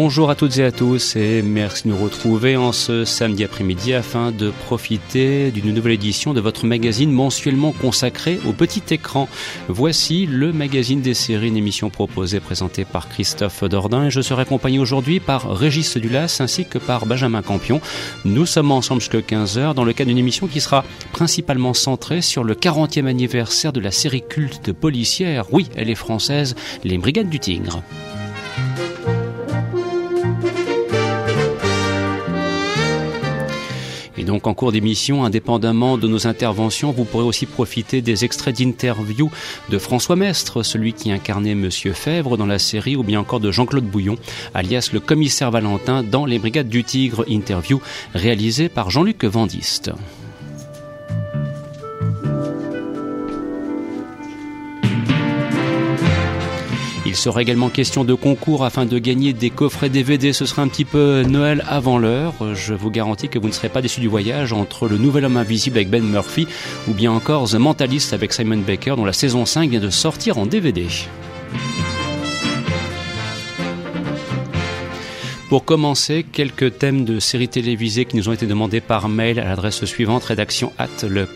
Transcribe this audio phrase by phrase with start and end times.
[0.00, 3.94] Bonjour à toutes et à tous et merci de nous retrouver en ce samedi après-midi
[3.94, 9.28] afin de profiter d'une nouvelle édition de votre magazine mensuellement consacré au petit écran.
[9.66, 14.42] Voici le magazine des séries, une émission proposée présentée par Christophe Dordain et je serai
[14.42, 17.80] accompagné aujourd'hui par Régis Dulas ainsi que par Benjamin Campion.
[18.24, 22.44] Nous sommes ensemble jusqu'à 15h dans le cadre d'une émission qui sera principalement centrée sur
[22.44, 25.46] le 40e anniversaire de la série culte policière.
[25.50, 26.54] Oui, elle est française,
[26.84, 27.82] Les Brigades du Tigre.
[34.28, 39.30] Donc en cours d'émission, indépendamment de nos interventions, vous pourrez aussi profiter des extraits d'interviews
[39.70, 43.50] de François Mestre, celui qui incarnait Monsieur Fèvre dans la série, ou bien encore de
[43.50, 44.16] Jean-Claude Bouillon,
[44.52, 47.80] alias le commissaire Valentin dans Les Brigades du Tigre, interview
[48.14, 49.92] réalisée par Jean-Luc Vandiste.
[57.08, 60.34] Il sera également question de concours afin de gagner des coffrets DVD.
[60.34, 62.34] Ce sera un petit peu Noël avant l'heure.
[62.52, 65.38] Je vous garantis que vous ne serez pas déçus du voyage entre Le Nouvel Homme
[65.38, 66.46] Invisible avec Ben Murphy
[66.86, 70.36] ou bien encore The Mentalist avec Simon Baker dont la saison 5 vient de sortir
[70.36, 70.86] en DVD.
[75.48, 79.44] Pour commencer, quelques thèmes de séries télévisées qui nous ont été demandés par mail à
[79.44, 81.26] l'adresse suivante, rédaction at le.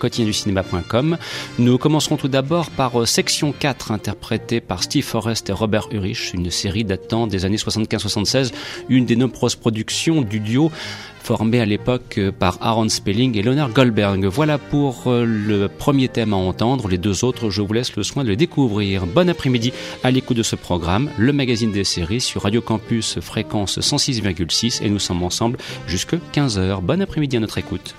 [1.58, 6.34] Nous commencerons tout d'abord par euh, Section 4, interprétée par Steve Forrest et Robert Urich,
[6.34, 8.52] une série datant des années 75-76,
[8.90, 10.70] une des nombreuses productions du duo
[11.22, 14.24] formé à l'époque euh, par Aaron Spelling et Leonard Goldberg.
[14.26, 16.88] Voilà pour euh, le premier thème à entendre.
[16.88, 19.06] Les deux autres, je vous laisse le soin de les découvrir.
[19.06, 19.72] Bon après-midi
[20.02, 24.90] à l'écoute de ce programme, le magazine des séries sur Radio Campus fréquence 106,6 et
[24.90, 26.80] nous sommes ensemble jusque 15h.
[26.80, 27.94] Bon après-midi à notre écoute.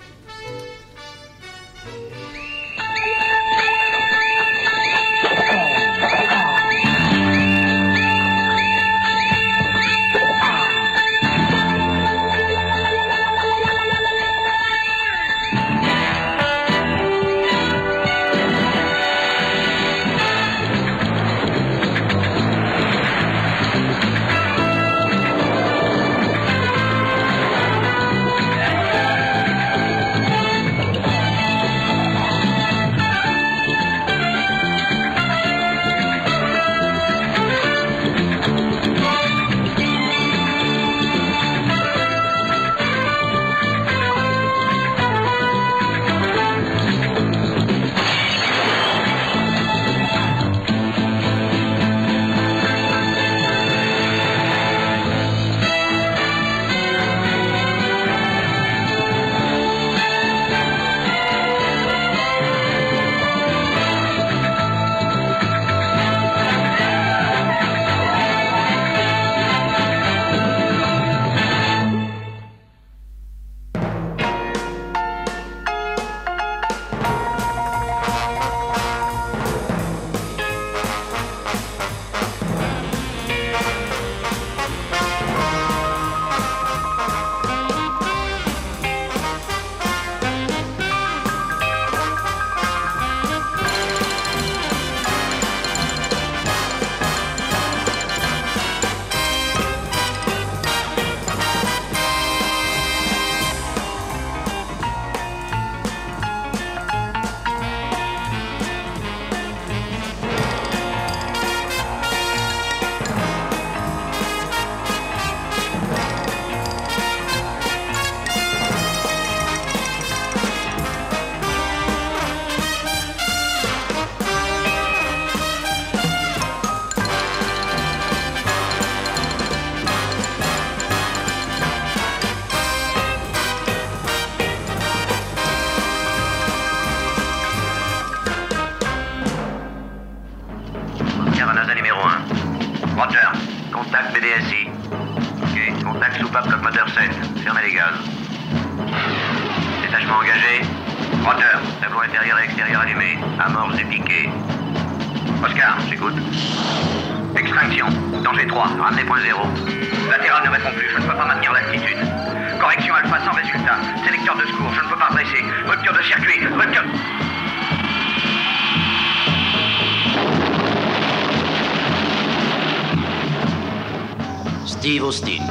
[175.13, 175.44] Austin,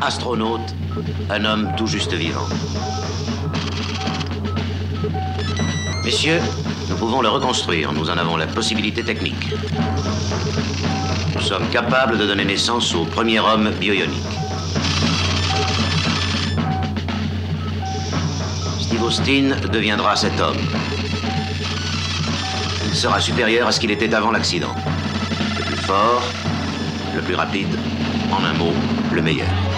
[0.00, 0.74] astronaute,
[1.28, 2.48] un homme tout juste vivant.
[6.02, 6.40] Messieurs,
[6.88, 9.52] nous pouvons le reconstruire, nous en avons la possibilité technique.
[11.34, 14.24] Nous sommes capables de donner naissance au premier homme bioionique.
[18.80, 20.56] Steve Austin deviendra cet homme.
[22.86, 24.74] Il sera supérieur à ce qu'il était avant l'accident.
[25.58, 26.22] Le plus fort,
[27.14, 27.76] le plus rapide,
[28.30, 28.74] en un mot,
[29.12, 29.73] le meilleur.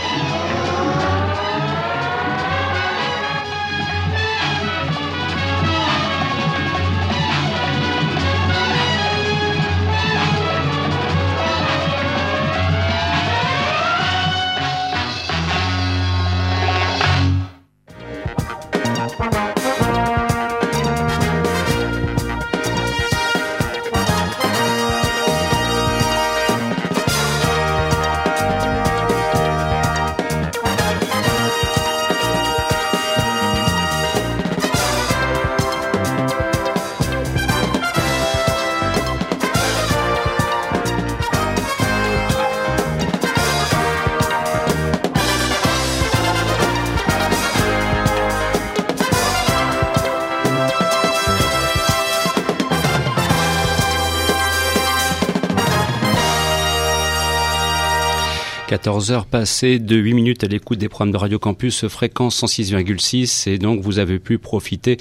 [58.87, 63.51] 14 heures passées de 8 minutes à l'écoute des programmes de Radio Campus fréquence 106,6
[63.51, 64.97] et donc vous avez pu profiter,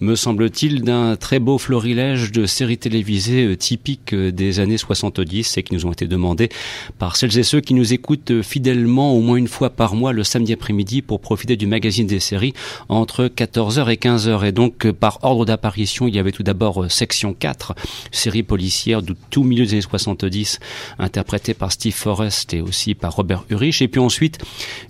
[0.00, 5.56] me semble-t-il, d'un très beau florilège de séries télévisées euh, typiques euh, des années 70
[5.56, 6.50] et qui nous ont été demandées
[6.98, 10.22] par celles et ceux qui nous écoutent fidèlement au moins une fois par mois le
[10.22, 12.52] samedi après-midi pour profiter du magazine des séries
[12.90, 14.44] entre 14h et 15h.
[14.44, 17.74] Et donc euh, par ordre d'apparition, il y avait tout d'abord Section 4,
[18.10, 20.58] série policière de tout milieu des années 70,
[20.98, 24.38] interprétée par Steve Forrest et aussi par Robert Et puis ensuite,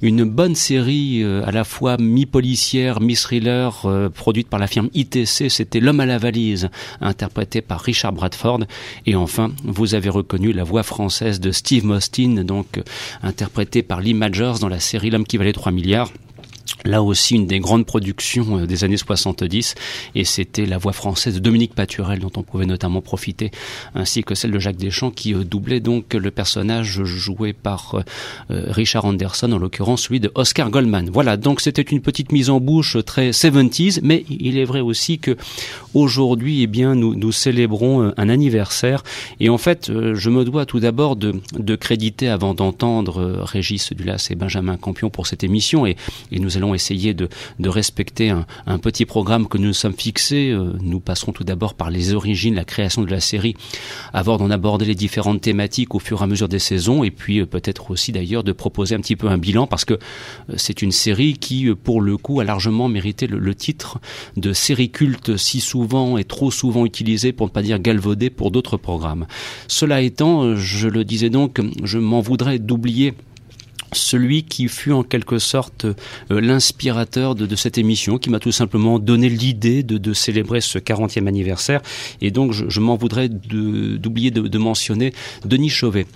[0.03, 5.49] une bonne série euh, à la fois mi-policière, mi-thriller, euh, produite par la firme ITC,
[5.49, 6.71] c'était L'homme à la valise,
[7.01, 8.61] interprété par Richard Bradford.
[9.07, 12.83] Et enfin, vous avez reconnu la voix française de Steve Mostyn, donc euh,
[13.23, 16.11] interprété par Lee Majors dans la série L'homme qui valait 3 milliards.
[16.85, 19.75] Là aussi, une des grandes productions euh, des années 70,
[20.15, 23.51] et c'était la voix française de Dominique Paturel, dont on pouvait notamment profiter,
[23.95, 28.03] ainsi que celle de Jacques Deschamps, qui euh, doublait donc le personnage joué par
[28.51, 31.11] euh, Richard Anderson, en l'occurrence celui de Oscar Goldman.
[31.13, 35.19] Voilà, donc c'était une petite mise en bouche très 70s, mais il est vrai aussi
[35.19, 35.37] que
[35.93, 39.03] aujourd'hui, eh bien, nous, nous célébrons un anniversaire,
[39.39, 44.29] et en fait, je me dois tout d'abord de, de créditer, avant d'entendre Régis Dulas
[44.31, 45.97] et Benjamin Campion pour cette émission, et,
[46.33, 47.29] et nous allons essayer de,
[47.65, 50.51] respecter un, petit programme que nous nous sommes fixés.
[50.51, 53.55] Euh, nous passerons tout d'abord par les origines, la création de la série,
[54.13, 57.41] avant d'en aborder les différentes thématiques au fur et à mesure des saisons, et puis
[57.41, 60.83] euh, peut-être aussi d'ailleurs de proposer un petit peu un bilan, parce que euh, c'est
[60.83, 64.01] une série qui, pour le coup, a largement mérité le, titre
[64.37, 68.51] de série culte si souvent et trop souvent utilisé, pour ne pas dire galvaudé, pour
[68.51, 69.27] d'autres programmes.
[69.69, 73.15] Cela étant, je le disais donc, je m'en voudrais d'oublier
[73.93, 75.95] celui qui fut en quelque sorte euh,
[76.41, 81.81] l'inspirateur de, cette émission, qui m'a tout simplement donné l'idée de, célébrer ce 40e anniversaire.
[82.21, 85.13] Et donc, je, m'en voudrais d'oublier de, de, mentionner
[85.45, 86.07] Denis Chauvet.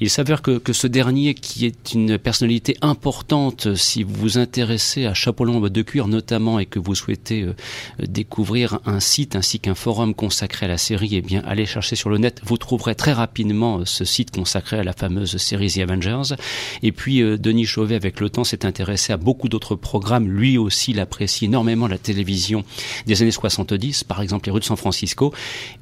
[0.00, 5.06] Il s'avère que, que, ce dernier, qui est une personnalité importante, si vous vous intéressez
[5.06, 7.54] à Chapeau de cuir notamment et que vous souhaitez euh,
[7.98, 12.10] découvrir un site ainsi qu'un forum consacré à la série, eh bien, allez chercher sur
[12.10, 12.40] le net.
[12.44, 16.36] Vous trouverez très rapidement euh, ce site consacré à la fameuse série The Avengers.
[16.82, 20.28] Et puis, euh, Denis Chauvet, avec le temps, s'est intéressé à beaucoup d'autres programmes.
[20.28, 22.64] Lui aussi, il apprécie énormément la télévision
[23.06, 25.32] des années 70, par exemple les rues de San Francisco.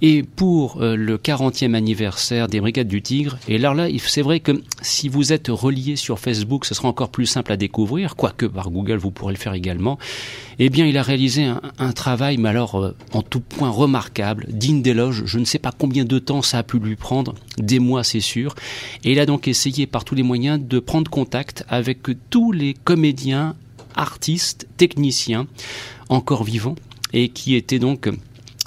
[0.00, 4.40] Et pour le 40e anniversaire des Brigades du Tigre, et là, là, il c'est vrai
[4.40, 8.46] que si vous êtes relié sur Facebook, ce sera encore plus simple à découvrir, quoique
[8.46, 9.98] par Google vous pourrez le faire également.
[10.58, 11.44] Eh bien, il a réalisé
[11.78, 15.24] un, travail, mais alors euh, en tout point remarquable, digne d'éloge.
[15.26, 18.20] Je ne sais pas combien de temps ça a pu lui prendre, des mois c'est
[18.20, 18.54] sûr.
[19.04, 21.98] Et il a donc essayé par tous les moyens de prendre contact avec
[22.30, 23.54] tous les comédiens,
[23.94, 25.46] artistes, techniciens
[26.08, 26.76] encore vivants
[27.12, 28.08] et qui étaient donc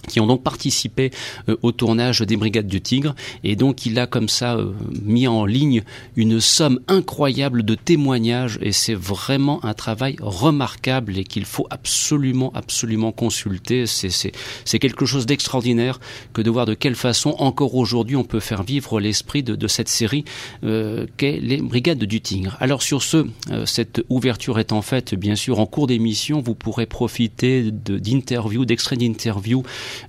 [0.09, 1.11] qui ont donc participé
[1.47, 3.15] euh, au tournage des Brigades du Tigre.
[3.43, 5.83] Et donc il a comme ça euh, mis en ligne
[6.15, 12.51] une somme incroyable de témoignages et c'est vraiment un travail remarquable et qu'il faut absolument,
[12.53, 13.85] absolument consulter.
[13.85, 15.99] C'est quelque chose d'extraordinaire
[16.33, 19.67] que de voir de quelle façon encore aujourd'hui on peut faire vivre l'esprit de, de,
[19.67, 20.25] cette série
[20.63, 22.57] euh, qu'est les Brigades du Tigre.
[22.59, 26.55] Alors sur ce, euh, cette ouverture est en fait bien sûr en cours d'émission, vous
[26.55, 29.63] pourrez profiter d'interviews, d'extraits d'interviews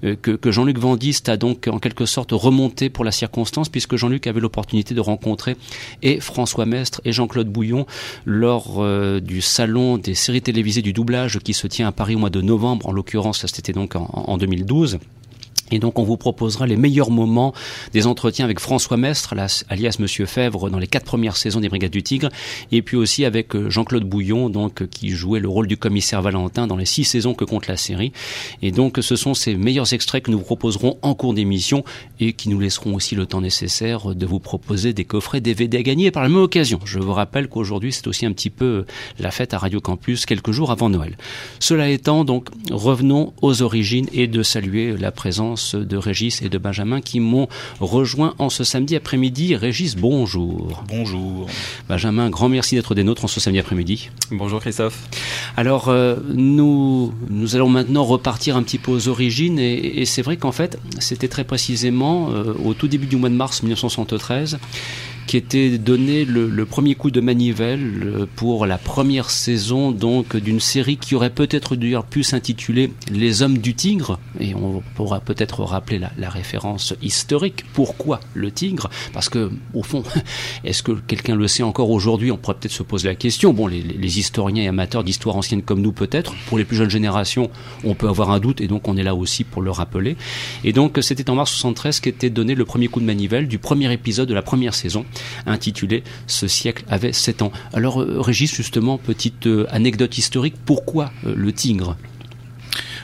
[0.04, 4.26] euh, que, Jean-Luc Vandiste a donc en quelque sorte remonté pour la circonstance, puisque Jean-Luc
[4.26, 5.56] avait l'opportunité de rencontrer
[6.02, 7.86] et François Mestre et Jean-Claude Bouillon
[8.24, 12.18] lors euh, du salon des séries télévisées du doublage qui se tient à Paris au
[12.18, 14.98] mois de novembre, en l'occurrence c'était donc en 2012.
[15.70, 17.54] Et donc on vous proposera les meilleurs moments
[17.92, 19.34] des entretiens avec François Mestre,
[19.68, 22.28] alias Monsieur Fèvre, dans les quatre premières saisons des Brigades du Tigre,
[22.72, 26.66] et puis aussi avec euh, Jean-Claude Bouillon, donc qui jouait le rôle du commissaire Valentin
[26.66, 28.12] dans les six saisons que compte la série.
[28.62, 31.84] Et donc ce sont ces meilleurs extraits que nous vous proposerons en cours d'émission
[32.18, 35.82] et qui nous laisseront aussi le temps nécessaire de vous proposer des coffrets DVD à
[35.82, 36.80] gagner par la même occasion.
[36.84, 38.84] Je vous rappelle qu'aujourd'hui c'est aussi un petit peu
[39.18, 41.16] la fête à Radio Campus quelques jours avant Noël.
[41.58, 46.58] Cela étant, donc revenons aux origines et de saluer la présence de Régis et de
[46.58, 47.48] Benjamin qui m'ont
[47.80, 49.56] rejoint en ce samedi après-midi.
[49.56, 50.82] Régis, bonjour.
[50.88, 51.46] Bonjour.
[51.88, 54.10] Benjamin, grand merci d'être des nôtres en ce samedi après-midi.
[54.30, 54.98] Bonjour Christophe.
[55.56, 60.36] Alors, euh, nous, nous allons maintenant repartir un petit peu aux origines et, c'est vrai
[60.36, 64.58] qu'en fait, c'était très précisément euh, au tout début du mois de mars 1973
[65.30, 70.58] qui était donné le, premier coup de manivelle euh, pour la première saison donc d'une
[70.58, 75.62] série qui aurait peut-être dû pu s'intituler Les Hommes du Tigre et on pourra peut-être
[75.62, 77.64] rappeler la, référence historique.
[77.74, 78.90] Pourquoi le tigre?
[79.12, 80.02] Parce que au fond,
[80.64, 82.32] est-ce que quelqu'un le sait encore aujourd'hui?
[82.32, 83.52] On pourrait peut-être se poser la question.
[83.52, 86.34] Bon, les, les historiens et amateurs d'histoire ancienne comme nous peut-être.
[86.46, 87.50] Pour les plus jeunes générations,
[87.84, 90.16] on peut avoir un doute et donc on est là aussi pour le rappeler.
[90.64, 93.92] Et donc c'était en mars 73 qu'était donné le premier coup de manivelle du premier
[93.92, 95.04] épisode de la première saison
[95.46, 97.52] intitulé Ce siècle avait 7 ans.
[97.72, 101.96] Alors euh, Régis, justement, petite euh, anecdote historique, pourquoi euh, le tigre?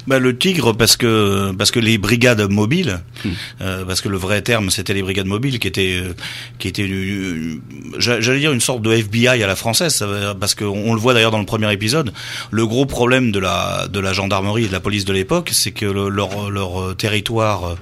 [0.06, 3.28] Bah, le tigre parce que parce que les brigades mobiles, hmm.
[3.60, 6.14] euh, parce que le vrai terme c'était les brigades mobiles qui étaient euh,
[6.58, 7.60] qui étaient euh,
[7.98, 10.04] j'allais dire une sorte de FBI à la française
[10.38, 12.12] parce qu'on le voit d'ailleurs dans le premier épisode.
[12.50, 15.72] Le gros problème de la de la gendarmerie et de la police de l'époque, c'est
[15.72, 17.76] que leur leur territoire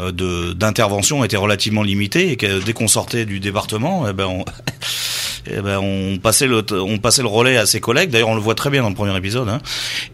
[0.00, 4.44] de d'intervention était relativement limité et que dès qu'on sortait du département, eh ben on
[5.46, 8.10] eh ben, on passait le on passait le relais à ses collègues.
[8.10, 9.48] D'ailleurs, on le voit très bien dans le premier épisode.
[9.48, 9.60] Hein.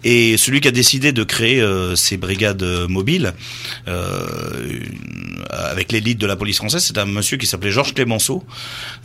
[0.04, 3.32] Et celui qui a décidé de créer euh, ces brigades euh, mobiles
[3.88, 4.26] euh,
[5.50, 8.44] avec l'élite de la police française, c'est un monsieur qui s'appelait Georges Clémenceau.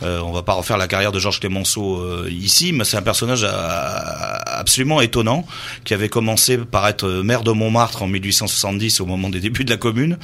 [0.02, 3.46] Euh, on va pas refaire la carrière de Georges Clémenceau ici, mais c'est un personnage
[3.48, 5.46] absolument étonnant
[5.84, 9.70] qui avait commencé par être maire de Montmartre en 1870 au moment des débuts de
[9.70, 10.18] la commune,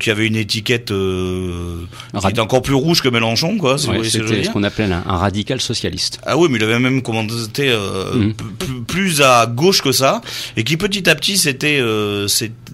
[0.00, 3.78] qui avait une étiquette qui était encore plus rouge que Mélenchon, quoi.
[3.78, 6.20] c'était ce qu'on appelait un, un radical socialiste.
[6.26, 8.84] Ah oui, mais il avait même commenté euh, mm.
[8.86, 10.20] plus à gauche que ça,
[10.56, 12.26] et qui petit à petit s'était euh,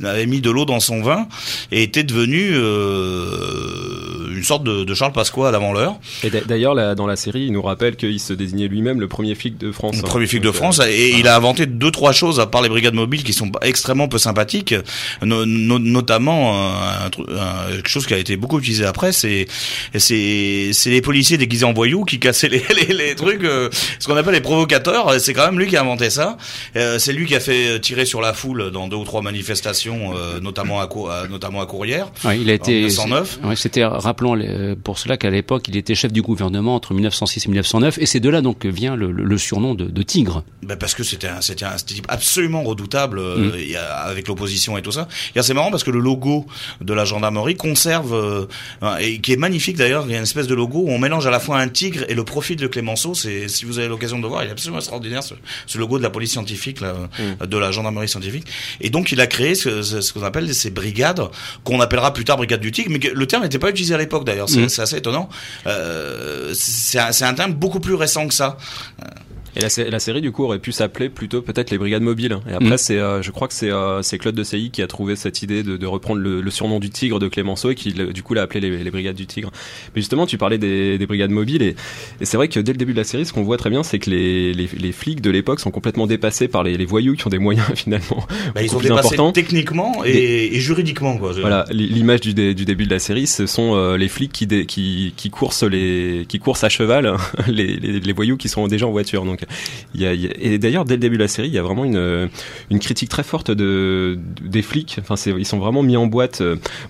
[0.02, 1.28] avait mis de l'eau dans son vin
[1.70, 5.98] et était devenu euh, une sorte de, de Charles Pasqua d'avant l'heure.
[6.24, 9.58] Et d'ailleurs, dans la série, il nous rappelle qu'il se désignait lui-même le premier flic
[9.58, 9.96] de France.
[9.96, 12.68] Le premier flic de France, et il a inventé deux trois choses à part les
[12.68, 14.74] brigades mobiles qui sont extrêmement peu sympathiques,
[15.22, 16.54] notamment
[17.68, 19.46] quelque chose qui a été beaucoup utilisé après, c'est
[19.94, 23.68] c'est c'est les policiers déguisés en voyous qui cassaient les, les, les trucs, euh,
[23.98, 25.20] ce qu'on appelle les provocateurs.
[25.20, 26.36] C'est quand même lui qui a inventé ça.
[26.76, 30.16] Euh, c'est lui qui a fait tirer sur la foule dans deux ou trois manifestations,
[30.16, 30.88] euh, notamment à,
[31.28, 32.10] notamment à Courrières.
[32.24, 32.82] Ouais, il a été.
[32.82, 33.40] 1909.
[33.44, 34.38] Ouais, C'était rappelons
[34.84, 38.20] pour cela qu'à l'époque il était chef du gouvernement entre 1906 et 1909, et c'est
[38.20, 40.44] de là donc vient le, le surnom de, de Tigre.
[40.62, 43.52] Ben parce que c'était un, c'était un type absolument redoutable mm.
[44.04, 45.08] avec l'opposition et tout ça.
[45.34, 46.46] Et c'est marrant parce que le logo
[46.80, 48.48] de la gendarmerie conserve
[49.00, 50.04] et qui est magnifique d'ailleurs.
[50.06, 52.04] Il y a une espèce de logo où on mélange à la fois un tigre
[52.08, 54.78] et le profil de Clémenceau, c'est si vous avez l'occasion de voir, il est absolument
[54.78, 57.46] extraordinaire ce, logo de la police scientifique, mm.
[57.46, 58.46] de la gendarmerie scientifique.
[58.80, 61.22] Et donc il a créé ce, ce, qu'on appelle ces brigades,
[61.64, 64.24] qu'on appellera plus tard brigade du Tigre, mais le terme n'était pas utilisé à l'époque
[64.24, 64.48] d'ailleurs.
[64.48, 64.82] C'est mm.
[64.82, 65.28] assez étonnant.
[65.66, 68.56] Euh, c'est un, un terme beaucoup plus récent que ça.
[69.56, 72.38] Et la, la, série du coup aurait pu s'appeler plutôt peut-être les Brigades Mobiles.
[72.48, 72.78] Et après, mm.
[72.78, 75.42] c'est, euh, je crois que c'est, euh, c'est Claude de Sailly qui a trouvé cette
[75.42, 78.34] idée de, de reprendre le, le, surnom du Tigre de Clémenceau et qui du coup
[78.34, 79.50] l'a appelé les, les, Brigades du Tigre.
[79.94, 81.76] Mais justement, tu parlais des, des Brigades Mobiles et,
[82.20, 83.82] et c'est vrai que dès le début de la série, ce qu'on voit très bien,
[83.82, 87.26] c'est que les, les, les, flics de l'époque sont complètement dépassés par les, voyous qui
[87.26, 88.26] ont des moyens finalement.
[88.54, 91.32] Bah, ils sont dépassés techniquement et, et, juridiquement quoi.
[91.32, 95.12] Voilà, l'image du, du, début de la série, ce sont euh, les flics qui, qui,
[95.16, 97.16] qui coursent les, qui coursent à cheval,
[97.48, 99.24] les, les, voyous qui sont déjà en voiture.
[99.24, 99.37] Donc
[99.94, 101.84] il y a, et d'ailleurs, dès le début de la série, il y a vraiment
[101.84, 102.28] une,
[102.70, 104.98] une critique très forte de, des flics.
[105.00, 106.42] Enfin, ils sont vraiment mis en boîte.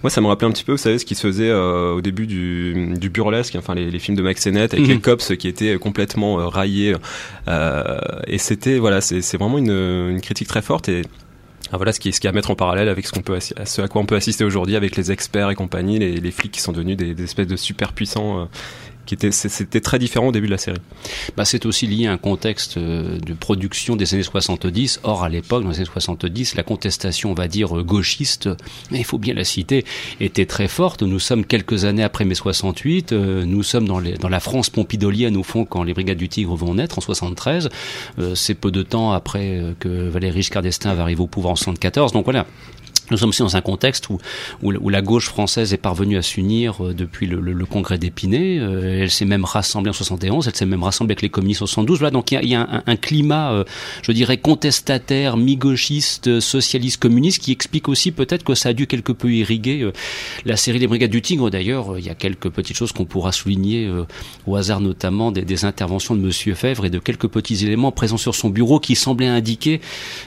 [0.02, 2.00] Moi, ça me rappelait un petit peu, vous savez, ce qui se faisait euh, au
[2.00, 4.92] début du, du burlesque, enfin les, les films de Max Sennett avec mhm.
[4.92, 6.94] les cops qui étaient complètement euh, raillés.
[7.48, 11.02] Euh, et c'était, voilà, c'est vraiment une, une critique très forte et
[11.70, 13.20] ah, voilà ce qui, est, ce qui est à mettre en parallèle avec ce, qu'on
[13.20, 16.30] peut, ce à quoi on peut assister aujourd'hui avec les experts et compagnie, les, les
[16.30, 18.48] flics qui sont devenus des, des espèces de super puissants
[19.14, 20.78] était c'était très différent au début de la série.
[21.36, 25.00] Bah, c'est aussi lié à un contexte euh, de production des années 70.
[25.02, 28.48] Or, à l'époque, dans les années 70, la contestation, on va dire gauchiste,
[28.90, 29.84] mais il faut bien la citer,
[30.20, 31.02] était très forte.
[31.02, 33.12] Nous sommes quelques années après mai 68.
[33.12, 36.74] Euh, nous sommes dans, la France pompidolienne au fond quand les Brigades du Tigre vont
[36.74, 37.68] naître en 73.
[38.18, 41.56] Euh, c'est peu de temps après que Valéry Giscard d'Estaing va arriver au pouvoir en
[41.56, 42.12] 74.
[42.12, 42.46] Donc voilà,
[43.10, 44.18] Nous sommes aussi dans un contexte où,
[44.62, 48.58] où, la gauche française est parvenue à s'unir euh, depuis le, le, le congrès d'Épinay.
[48.58, 51.66] Euh, elle s'est même rassemblée en 71, elle s'est même rassemblée avec les communistes en
[51.66, 51.98] 72.
[51.98, 53.64] Voilà, donc il y a, il y a un, un, climat, euh,
[54.02, 59.12] je dirais, contestataire, mi-gauchiste, socialiste, communiste, qui explique aussi peut-être que ça a dû quelque
[59.12, 59.90] peu irriguer
[60.44, 61.50] la série des Brigades du Tigre.
[61.50, 63.90] D'ailleurs, il y a quelques petites choses qu'on pourra souligner
[64.46, 68.16] au hasard notamment des, des, interventions de Monsieur Fèvre et de quelques petits éléments présents
[68.16, 69.80] sur son bureau qui semblaient indiquer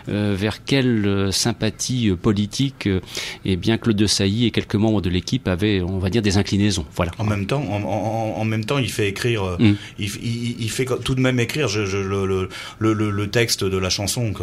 [0.07, 3.01] vers quelle sympathie politique et
[3.45, 6.37] eh bien Claude de Sailly et quelques membres de l'équipe avaient, on va dire, des
[6.37, 6.85] inclinaisons.
[6.95, 7.11] Voilà.
[7.17, 9.75] En même temps, en, même temps, il fait écrire, euh, mm.
[9.99, 14.33] il, fait tout de même écrire je, le, le, texte de la chanson.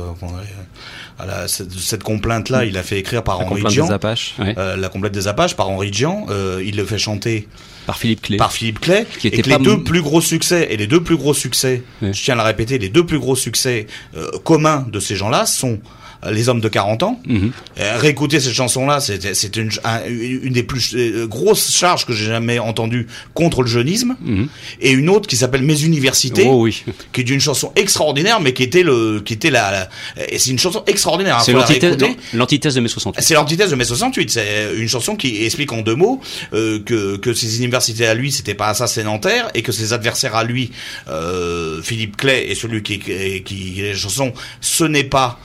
[1.19, 3.87] À cette, complainte-là, il a fait écrire par Henri Jean.
[3.87, 4.35] Des Apaches.
[4.41, 6.27] Euh, la complète des Apaches par Henri Jean.
[6.31, 7.49] Euh, il le fait chanter
[7.87, 8.37] par Philippe Clay.
[8.37, 9.07] Par Philippe Clay.
[9.19, 12.35] Qui et les deux plus gros succès, et les deux plus gros succès, je tiens
[12.35, 13.87] à le répéter, les deux plus gros succès
[14.45, 17.21] communs de ces gens-là sont euh, les hommes de 40 ans.
[17.29, 19.71] Euh, réécouter cette chanson-là, c'est une,
[20.17, 24.17] une des plus euh, grosses charges que j'ai jamais entendues contre le jeunisme.
[24.21, 24.49] Mhm.
[24.81, 26.85] Et une autre qui s'appelle Mes universités, oh, oui.
[27.13, 29.89] qui est une chanson extraordinaire, mais qui était le, qui était la,
[30.37, 31.39] c'est une chanson extraordinaire.
[31.39, 31.53] Hein, c'est
[32.33, 33.23] l'antithèse de mai 68.
[33.23, 34.31] C'est l'antithèse de mai 68.
[34.31, 36.21] C'est une chanson qui explique en deux mots
[36.53, 40.71] que que ses universités à lui, c'était pas assassinateur et que ses adversaires à lui,
[41.09, 45.39] euh, Philippe Clay et celui qui qui, qui la chanson, ce n'est pas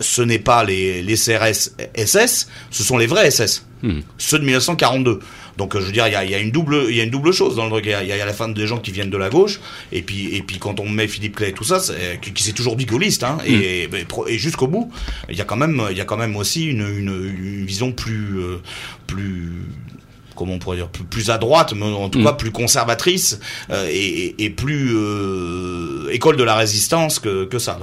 [0.00, 4.00] ce n'est pas les, les CRS SS, ce sont les vrais SS, hmm.
[4.18, 5.20] ceux de 1942.
[5.56, 7.56] Donc je veux dire, il y a, une double, il y a une double chose
[7.56, 7.86] dans le truc.
[7.86, 9.58] Il y, a, la fin des gens qui viennent de la gauche,
[9.90, 11.80] et puis et puis quand on met Philippe Clay et tout ça,
[12.20, 14.28] qui, qui c'est toujours bigoliste, hein, et, hmm.
[14.28, 14.90] et, jusqu'au bout,
[15.30, 18.38] il y a quand même, il y a quand même aussi une, une, vision plus
[18.38, 18.58] euh,
[19.06, 19.62] plus
[20.36, 22.24] comment on pourrait dire, plus, à droite, mais en tout mm.
[22.24, 27.78] cas plus conservatrice euh, et, plus euh, école de la résistance que, que ça.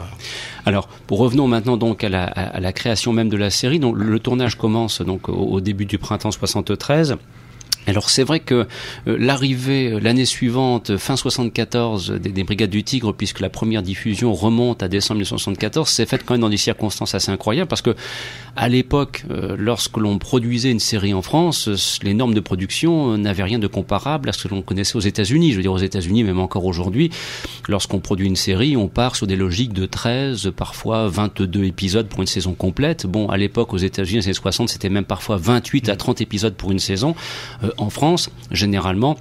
[0.66, 3.80] Alors, revenons maintenant donc à la, à la, création même de la série.
[3.80, 7.18] Donc, le tournage commence donc au, au début du printemps 73.
[7.88, 8.66] Alors c'est vrai que
[9.08, 13.82] euh, l'arrivée euh, l'année suivante, fin 74, des, des, Brigades du Tigre, puisque la première
[13.82, 17.82] diffusion remonte à décembre 1974, s'est faite quand même dans des circonstances assez incroyables, parce
[17.82, 17.96] que
[18.56, 23.44] à l'époque, euh, lorsque l'on produisait une série en France, les normes de production n'avaient
[23.44, 25.52] rien de comparable à ce que l'on connaissait aux États-Unis.
[25.52, 27.10] Je veux dire aux États-Unis, même encore aujourd'hui,
[27.68, 32.22] lorsqu'on produit une série, on part sur des logiques de 13, parfois 22 épisodes pour
[32.22, 33.08] une saison complète.
[33.08, 36.54] Bon, à l'époque, aux États-Unis, les années 60, c'était même parfois 28 à 30 épisodes
[36.54, 37.16] pour une saison
[37.78, 39.18] en France, généralement,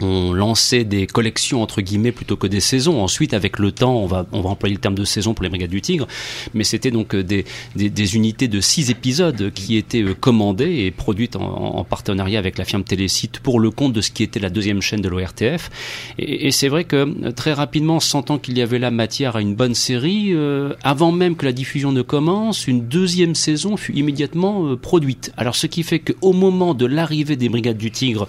[0.00, 3.02] on lançait des collections entre guillemets plutôt que des saisons.
[3.02, 5.48] Ensuite, avec le temps, on va on va employer le terme de saison pour les
[5.48, 6.06] Brigades du Tigre,
[6.54, 7.44] mais c'était donc euh, des,
[7.76, 12.64] des, unités de six épisodes qui étaient euh, commandées et produites en, partenariat avec la
[12.64, 15.70] firme Télésite pour le compte de ce qui était la deuxième chaîne de l'ORTF.
[16.18, 19.54] Et, c'est vrai que euh, très rapidement, sentant qu'il y avait la matière à une
[19.54, 20.34] bonne série,
[20.82, 25.32] avant même que la diffusion ne commence, une deuxième saison fut immédiatement produite.
[25.36, 28.28] Alors, ce qui fait qu'au moment de l'arrivée des Brigades du Tigre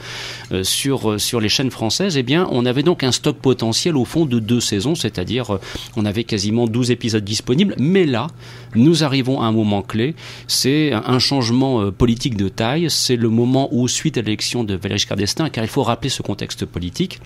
[0.63, 4.25] sur sur les chaînes française, eh bien, on avait donc un stock potentiel au fond
[4.25, 5.57] de deux saisons, c'est-à-dire euh,
[5.95, 7.75] on avait quasiment 12 épisodes disponibles.
[7.77, 8.27] Mais là,
[8.73, 10.15] nous arrivons à un moment clé.
[10.47, 12.87] C'est un changement euh, politique de taille.
[12.89, 16.09] C'est le moment où, suite à l'élection de Valéry Giscard d'Estaing, car il faut rappeler
[16.09, 17.19] ce contexte politique,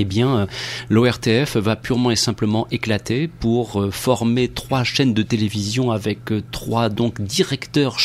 [0.00, 0.46] eh bien, euh,
[0.88, 6.42] l'ORTF va purement et simplement éclater pour euh, former trois chaînes de télévision avec euh,
[6.52, 7.96] trois donc directeurs,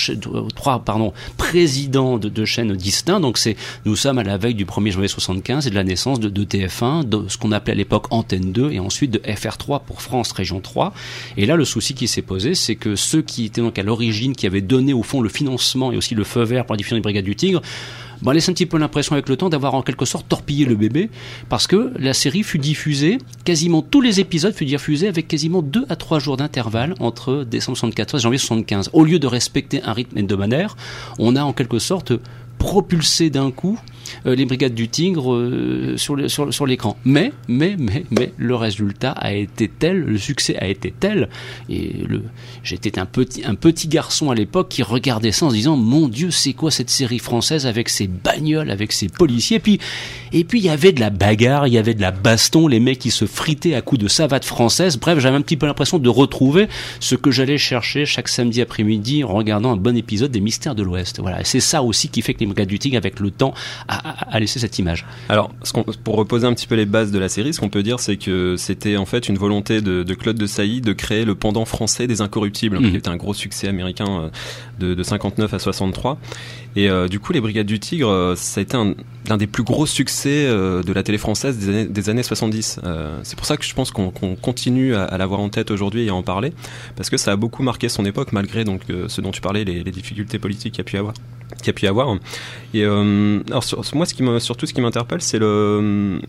[0.56, 3.20] trois pardon présidents de chaînes distincts.
[3.20, 6.20] Donc c'est, nous sommes à la veille du 1er juillet 75 et de la naissance
[6.20, 9.82] de, de TF1, de ce qu'on appelait à l'époque Antenne 2 et ensuite de FR3
[9.86, 10.94] pour France Région 3.
[11.38, 14.36] Et là, le souci qui s'est posé, c'est que ceux qui étaient donc à l'origine,
[14.36, 16.98] qui avaient donné au fond le financement et aussi le feu vert pour la diffusion
[16.98, 17.62] des Brigades du Tigre,
[18.22, 20.76] bon, laisse un petit peu l'impression avec le temps d'avoir en quelque sorte torpillé le
[20.76, 21.10] bébé,
[21.50, 25.86] parce que la série fut diffusée, quasiment tous les épisodes furent diffusés avec quasiment deux
[25.90, 28.90] à trois jours d'intervalle entre décembre 74 et janvier 75.
[28.94, 30.76] Au lieu de respecter un rythme hebdomadaire,
[31.18, 32.14] on a en quelque sorte
[32.58, 33.80] propulsé d'un coup
[34.26, 36.98] les brigades du Tigre euh, sur, l'écran.
[37.06, 41.30] Mais, mais, mais, mais, le résultat a été tel, le succès a été tel,
[41.70, 41.92] et
[42.64, 46.54] j'étais un petit, garçon à l'époque qui regardait ça en se disant, mon Dieu, c'est
[46.54, 49.80] quoi cette série française avec ses bagnoles, avec ses policiers, et puis,
[50.32, 52.80] et puis il y avait de la bagarre, il y avait de la baston, les
[52.80, 56.00] mecs qui se fritaient à coups de savates françaises, bref, j'avais un petit peu l'impression
[56.00, 56.68] de retrouver
[57.00, 60.84] ce que j'allais chercher chaque samedi après-midi en regardant un bon épisode des Mystères de
[60.84, 61.20] l'Ouest.
[61.20, 63.54] Voilà, c'est ça aussi qui fait que les brigades du Tigre, avec le temps,
[64.04, 65.06] a, laissé cette image.
[65.30, 67.84] Alors, ce pour reposer un petit peu les bases de la série, ce qu'on peut
[67.84, 71.36] dire, c'est que c'était en fait une volonté de, Claude de Sailly de créer le
[71.36, 72.92] pendant français des Incorruptibles, mmh.
[72.92, 74.32] qui était un gros succès américain
[74.80, 76.18] de, de 59 à 63.
[76.76, 78.78] Et euh, du coup, les Brigades du Tigre, euh, ça a été
[79.28, 82.80] l'un des plus gros succès euh, de la télé française des années, des années 70.
[83.24, 86.16] c'est pour ça que je pense qu'on continue à, l'avoir en tête aujourd'hui et à
[86.16, 86.54] en parler,
[86.96, 89.84] parce que ça a beaucoup marqué son époque, malgré donc ce dont tu parlais, les,
[89.84, 91.14] les difficultés politiques qu'il y a pu avoir
[91.58, 92.16] qu'il y a pu avoir.
[92.74, 96.20] Et alors moi, ce qui surtout ce qui m'interpelle, c'est le,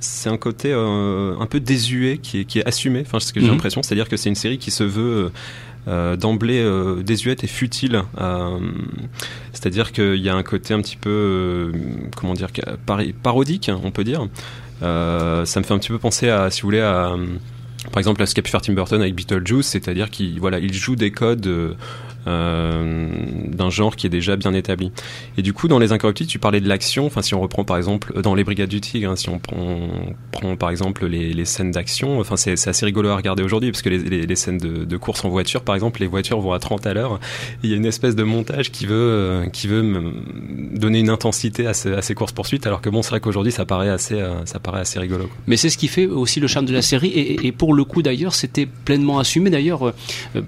[0.00, 3.02] c'est un côté un peu désuet qui est, qui est assumé.
[3.06, 3.52] Enfin, ce que j'ai mhm.
[3.52, 5.30] l'impression, c'est-à-dire que c'est une série qui se veut
[5.86, 8.04] euh, d'emblée euh, désuète et futile.
[8.18, 8.58] Euh,
[9.52, 11.72] c'est-à-dire qu'il y a un côté un petit peu,
[12.16, 12.48] comment dire,
[13.22, 14.26] parodique, on peut dire.
[14.80, 17.14] ça me fait un petit peu penser à, si vous voulez, à
[17.92, 20.72] par exemple à ce qu'a pu faire Tim Burton avec Beetlejuice, c'est-à-dire qu'il voilà, il
[20.72, 21.76] joue des codes
[22.26, 23.08] euh,
[23.48, 24.92] d'un genre qui est déjà bien établi.
[25.36, 27.06] Et du coup, dans les Incorruptibles, tu parlais de l'action.
[27.06, 29.38] Enfin, si on reprend par exemple euh, dans les Brigades du Tigre, hein, si on
[29.38, 33.90] prend, par exemple les, scènes d'action, enfin c'est assez rigolo à regarder aujourd'hui parce que
[33.90, 36.94] les, scènes de, de, course en voiture, par exemple, les voitures vont à 30 à
[36.94, 37.20] l'heure.
[37.62, 39.84] Il y a une espèce de montage qui veut euh, qui veut
[40.72, 43.90] donner une intensité à, ces courses poursuites, alors que bon, c'est vrai qu'aujourd'hui ça paraît
[43.90, 45.28] assez ça assez rigolo.
[45.46, 47.84] Mais c'est ce qui fait aussi le charme de la série et, et pour le
[47.84, 49.92] coup d'ailleurs, c'était pleinement assumé d'ailleurs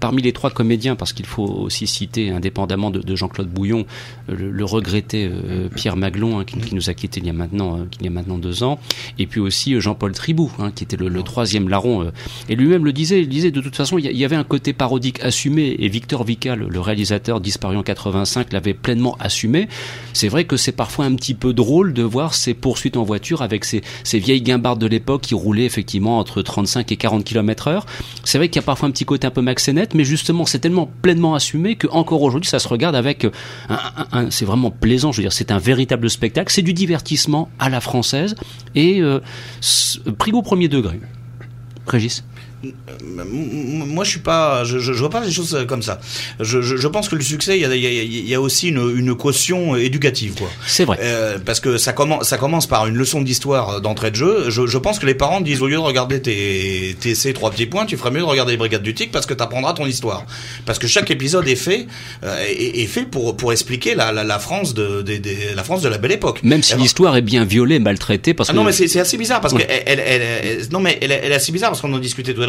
[0.00, 3.87] parmi les trois comédiens parce qu'il faut aussi citer, indépendamment de, Jean-Claude Bouillon,
[4.29, 7.85] le, regretté euh, Pierre Maglon, hein, qui, nous a quitté il y a maintenant, euh,
[8.00, 8.79] il y a maintenant deux ans,
[9.18, 12.11] et puis aussi euh, Jean-Paul Tribou, hein, qui était le, troisième larron.
[12.48, 15.22] et lui-même le disait, il disait de toute façon, il y, avait un côté parodique
[15.22, 19.68] assumé, et Victor Vical, le réalisateur disparu en 85, l'avait pleinement assumé.
[20.12, 23.42] C'est vrai que c'est parfois un petit peu drôle de voir ces poursuites en voiture
[23.42, 23.83] avec ces,
[24.14, 27.87] vieilles guimbardes de l'époque qui roulaient effectivement entre 35 et 40 km heure.
[28.24, 30.59] C'est vrai qu'il y a parfois un petit côté un peu maxénette, mais justement, c'est
[30.59, 33.31] tellement pleinement assumé que encore aujourd'hui, ça se regarde avec euh,
[33.69, 35.12] un, c'est vraiment plaisant.
[35.12, 36.53] Je veux dire, c'est un véritable spectacle.
[36.53, 38.35] C'est du divertissement à la française
[38.75, 39.21] et euh,
[40.19, 41.01] pris au premier degré.
[41.87, 42.25] Régis?
[43.03, 46.01] Moi je suis pas je, je, vois pas les choses comme ça.
[46.40, 49.77] Je, je, pense que le succès il y a, y a, aussi une, une, caution
[49.77, 50.49] éducative quoi.
[50.66, 50.99] C'est vrai.
[51.03, 54.51] Euh, parce que ça commence ça commence par une leçon d'histoire d'entrée de jeu.
[54.51, 57.66] Je, pense que les parents disent au lieu de regarder tes, tes ces trois petits
[57.66, 59.87] points tu ferais mieux de regarder les brigades du tic parce que tu apprendras ton
[59.87, 60.25] histoire.
[60.64, 61.87] Parce que chaque épisode est fait
[62.25, 65.21] euh, est, fait pour pour expliquer la, la, la France de, de,
[65.55, 66.42] la France de la belle époque.
[66.42, 69.40] Même si l'histoire est bien violée maltraitée parce ah que non mais c'est assez bizarre
[69.40, 72.35] parce que elle, elle, non mais elle, elle, est assez bizarre parce qu'on en discutait
[72.35, 72.45] tout à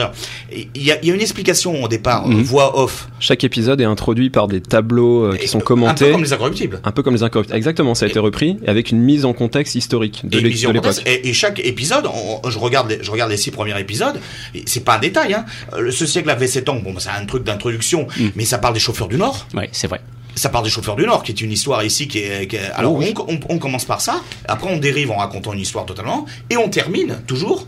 [0.52, 2.42] il y, a, une explication au départ, mhm.
[2.42, 3.08] voix off.
[3.20, 6.06] Chaque épisode est introduit par des tableaux euh, qui sont commentés.
[6.06, 6.80] Un peu comme les incorruptibles.
[6.84, 7.58] Un peu comme les incorruptibles.
[7.58, 11.02] Exactement, ça a été repris avec une mise en contexte historique de l'époque.
[11.06, 12.08] Et, chaque épisode,
[12.48, 14.20] je regarde, les, je regarde les six premiers épisodes.
[14.66, 15.34] C'est pas un détail.
[15.34, 15.46] Hein.
[15.92, 16.80] Ce siècle avait 7 ans.
[16.84, 18.32] Bon, c'est un truc d'introduction, mhm.
[18.36, 19.48] mais ça parle des chauffeurs du Nord.
[19.54, 20.02] Oui, c'est vrai
[20.38, 22.48] ça parle des chauffeurs du Nord, qui est une histoire ici qui est.
[22.76, 26.26] alors on, on, on, commence par ça, après on dérive en racontant une histoire totalement,
[26.50, 27.66] et on termine toujours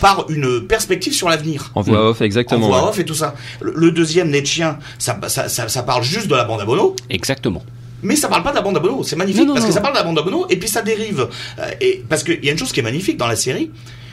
[0.00, 1.70] par une perspective sur l'avenir.
[1.74, 2.66] En voix off, exactement.
[2.66, 3.34] En voix off et tout ça.
[3.60, 6.96] Le, deuxième, Netchien, ça, ça, ça, parle juste de la bande à Bono.
[7.10, 7.62] Exactement
[8.04, 9.02] mais ça parle pas de la bande à Bono.
[9.04, 11.28] C'est magnifique parce que ça parle de la bande à Bono et puis ça dérive.
[11.58, 13.70] Euh, et parce qu'il y a une chose qui est magnifique dans la série,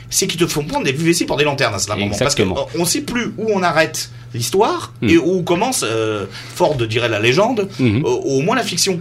[0.08, 2.14] c'est qu'ils te font prendre des VVC pour des lanternes à ce moment.
[2.16, 5.08] Parce qu'on sait plus où on arrête l'histoire mm.
[5.08, 8.02] et où commence, euh, Ford dirait la légende, mm-hmm.
[8.04, 9.00] au moins la fiction.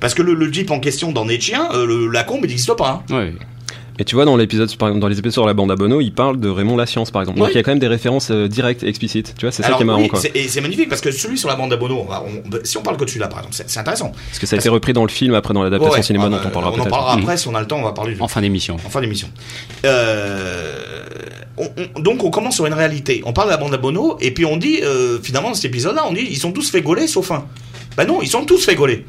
[0.00, 3.02] Parce que le, le jeep en question dans Netchien, euh, la combe, il n'existe pas.
[3.10, 3.14] Hein.
[3.16, 3.38] Oui.
[3.98, 6.00] Et tu vois, dans l'épisode, par exemple, dans les épisodes sur la bande à Bono,
[6.00, 7.38] il parle de Raymond Science par exemple.
[7.38, 9.34] Donc il y a quand même des références euh, directes explicites.
[9.36, 10.06] Tu vois, c'est ça qui est marrant.
[10.06, 10.20] quoi.
[10.34, 12.06] Et c'est magnifique parce que celui sur la bande à Bono,
[12.62, 14.12] si on parle que de celui-là, par exemple, c'est intéressant.
[14.28, 16.38] Parce que ça a été repris dans le film, après dans l'adaptation cinéma ah, dont
[16.44, 16.84] on parlera peut-être.
[16.84, 18.20] On en parlera après, si on a le temps, on va parler du...
[18.20, 18.76] En fin d'émission.
[18.76, 19.28] En fin d'émission.
[19.84, 21.04] Euh,
[21.98, 23.22] donc on commence sur une réalité.
[23.24, 25.64] On parle de la bande à Bono, et puis on dit, euh, finalement, dans cet
[25.64, 27.44] épisode-là, on dit, ils sont tous fait gauler sauf un.
[27.98, 29.04] Bah non, ils sont tous fait gauler.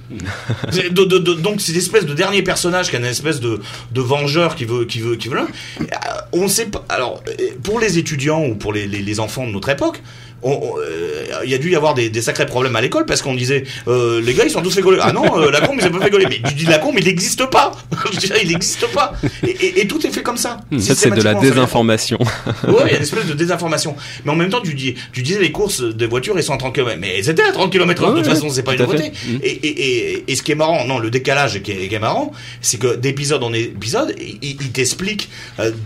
[1.43, 4.85] donc c'est espèce de dernier personnage qui est une espèce de, de vengeur qui veut,
[4.85, 5.37] qui veut, qui veut.
[5.79, 5.85] Euh,
[6.33, 6.83] on sait pas.
[6.89, 7.23] Alors
[7.61, 11.57] pour les étudiants ou pour les, les enfants de notre époque, euh, il y a
[11.57, 14.43] dû y avoir des, des sacrés problèmes à l'école parce qu'on disait euh, les gars
[14.45, 16.53] ils sont tous fait Ah non, euh, la combe ils ont pas fait Mais tu
[16.53, 17.71] dis la combe il n'existe pas.
[18.41, 19.13] il n'existe pas.
[19.43, 20.59] Et, et, tout est fait comme ça.
[20.71, 20.79] Hmm.
[20.79, 22.19] Ça c'est de la désinformation.
[22.67, 23.95] ouais, il y a une espèce de désinformation.
[24.25, 26.57] Mais en même temps tu dis, tu disais les courses des voitures ils sont à
[26.57, 26.97] 30 km.
[26.99, 28.11] Mais elles étaient à 30 km/h.
[28.11, 29.11] de toute façon c'est pas une nouveauté.
[29.27, 29.37] Hmm.
[29.43, 32.31] Et, et, et, ce qui est marrant, non le décalage qui est, qui est marrant,
[32.61, 35.29] c'est que d'épisode en épisode il, il t'explique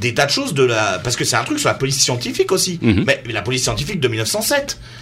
[0.01, 2.51] des tas de choses de la parce que c'est un truc sur la police scientifique
[2.51, 2.79] aussi.
[2.81, 3.03] Hmm.
[3.05, 4.42] Mais la police scientifique de 1900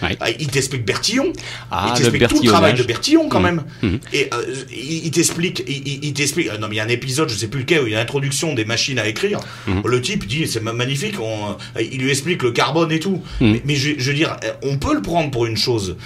[0.02, 1.32] ah, il t'explique Bertillon.
[1.70, 3.42] Ah, il t'explique tout le travail de Bertillon quand mmh.
[3.42, 3.62] même.
[3.82, 3.96] Mmh.
[4.12, 6.48] Et euh, il, t'explique, il, t'explique.
[6.48, 7.94] Euh, non, mais il y a un épisode, je sais plus lequel, où il y
[7.94, 9.40] a l'introduction des machines à écrire.
[9.66, 9.80] Mmh.
[9.84, 11.14] Le type dit c'est magnifique.
[11.20, 13.22] Euh, il lui explique le carbone et tout.
[13.40, 15.96] Mais, je, veux dire, on peut le prendre pour une chose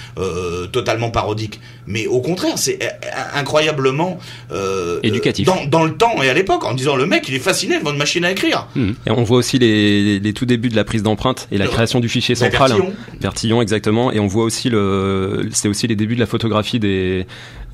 [0.73, 1.61] totalement parodique.
[1.87, 2.89] Mais au contraire, c'est euh,
[3.35, 4.19] incroyablement
[4.53, 7.41] euh, éducatif dans, dans, le temps et à l'époque, en disant le mec, il est
[7.41, 8.69] fasciné devant une machine à écrire.
[8.75, 8.91] Mmh.
[9.07, 12.01] Et on voit aussi les, les, tout débuts de la prise d'empreinte et la création
[12.01, 12.71] du fichier central.
[12.71, 12.93] Vertillon.
[13.21, 14.13] Vertillon, exactement.
[14.13, 17.27] Et on voit aussi le, c'est aussi les débuts de la photographie des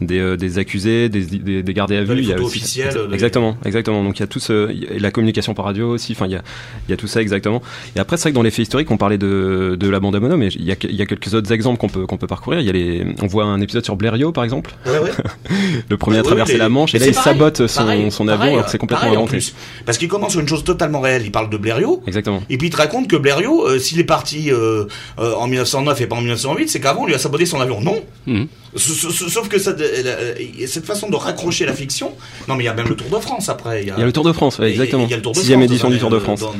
[0.06, 2.18] des, euh, des accusés, des, des, des, gardés à vue.
[2.18, 4.02] Il y a aussi, exactement, exactement.
[4.02, 6.12] Donc il y a tout ce, la communication par radio aussi.
[6.12, 6.42] Enfin, il y a,
[6.88, 7.62] il y a tout ça exactement.
[7.96, 10.16] Et après, c'est vrai que dans les faits historiques, on parlait de, de la bande
[10.16, 12.16] à mono, mais il y a, il y a quelques autres exemples qu'on peut, qu'on
[12.16, 12.60] peut parcourir.
[12.60, 14.74] Il y a les, on voit un épisode sur Blériot, par exemple.
[14.86, 15.10] Ouais, ouais.
[15.88, 18.38] le premier à traverser la Manche, et là il pareil, sabote son, pareil, son avion
[18.38, 19.38] pareil, alors que c'est complètement inventé.
[19.86, 21.22] Parce qu'il commence sur une chose totalement réelle.
[21.24, 22.02] Il parle de Blériot.
[22.06, 22.42] Exactement.
[22.50, 24.84] Et puis il te raconte que Blériot, euh, s'il est parti euh,
[25.18, 27.80] euh, en 1909 et pas en 1908, c'est qu'avant on lui a saboté son avion.
[27.80, 28.02] Non.
[28.26, 28.44] Mmh.
[28.74, 29.74] Sauf que ça,
[30.66, 32.12] cette façon de raccrocher la fiction.
[32.48, 33.82] Non, mais il y a même le Tour de France après.
[33.82, 35.04] Il y a, il y a le Tour de France, ouais, exactement.
[35.04, 36.40] Il y a le Tour de Sixième France, édition du Tour de euh, France.
[36.40, 36.52] dans-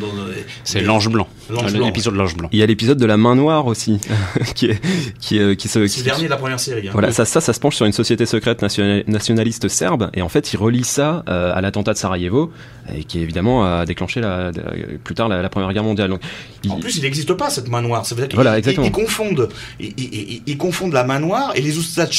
[0.65, 1.27] C'est l'ange blanc.
[1.73, 2.49] L'épisode de l'ange blanc.
[2.53, 3.99] Il y a l'épisode de la main noire aussi,
[4.55, 4.81] qui est,
[5.21, 6.89] qui, est- qui se, C'est qui- le dernier de la première série.
[6.89, 6.93] hein.
[6.93, 10.29] Voilà, ça, ça, ça se penche sur une société secrète nationa- nationaliste serbe, et en
[10.29, 12.53] fait, il relie ça euh, à l'attentat de Sarajevo,
[12.95, 14.63] et qui évidemment a déclenché la, la-
[15.03, 16.11] plus tard la, la Première Guerre mondiale.
[16.11, 16.21] Donc,
[16.65, 18.05] il- En plus, il n'existe pas cette main noire.
[18.07, 18.87] Ça veut dire qu'ils Voilà, ils- exactement.
[18.87, 19.49] ils confondent,
[19.81, 21.79] ils, confondent la main noire et les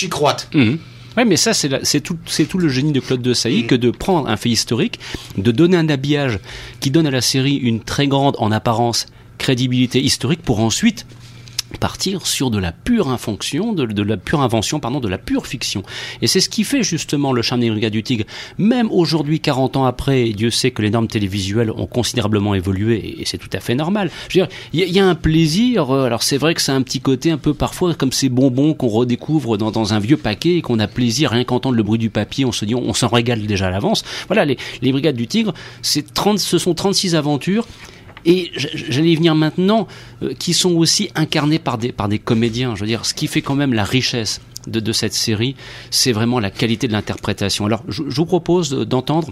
[0.09, 0.49] Croates.
[0.53, 0.79] Mhm.
[1.15, 2.17] Ouais, mais ça, c'est tout,
[2.49, 3.67] tout le génie de Claude de Sailly Mhm.
[3.67, 4.99] que de prendre un fait historique,
[5.37, 6.39] de donner un habillage
[6.79, 9.05] qui donne à la série une très grande, en apparence,
[9.37, 11.05] crédibilité historique pour ensuite
[11.77, 15.83] partir sur de la pure infonction, de, la pure invention, pardon, de la pure fiction.
[16.21, 18.25] Et c'est ce qui fait justement le charme des du Tigre.
[18.57, 23.25] Même aujourd'hui, 40 ans après, Dieu sait que les normes télévisuelles ont considérablement évolué, et,
[23.25, 24.11] c'est tout à fait normal.
[24.29, 26.81] Je veux dire, il y, a- un plaisir, euh, alors c'est vrai que c'est un
[26.81, 30.61] petit côté un peu parfois comme ces bonbons qu'on redécouvre dans, un vieux paquet et
[30.61, 33.45] qu'on a plaisir rien qu'entendre le bruit du papier, on se dit on, s'en régale
[33.45, 34.03] déjà à l'avance.
[34.27, 37.67] Voilà, les, les Brigades du Tigre, c'est 30, ce sont 36 aventures
[38.25, 39.87] et j'allais y venir maintenant,
[40.21, 42.75] euh, qui sont aussi incarnés par des, par des comédiens.
[42.75, 45.55] Je veux dire, ce qui fait quand même la richesse de, de cette série,
[45.91, 47.65] c'est vraiment la qualité de l'interprétation.
[47.65, 49.29] Alors, je vous propose d'entendre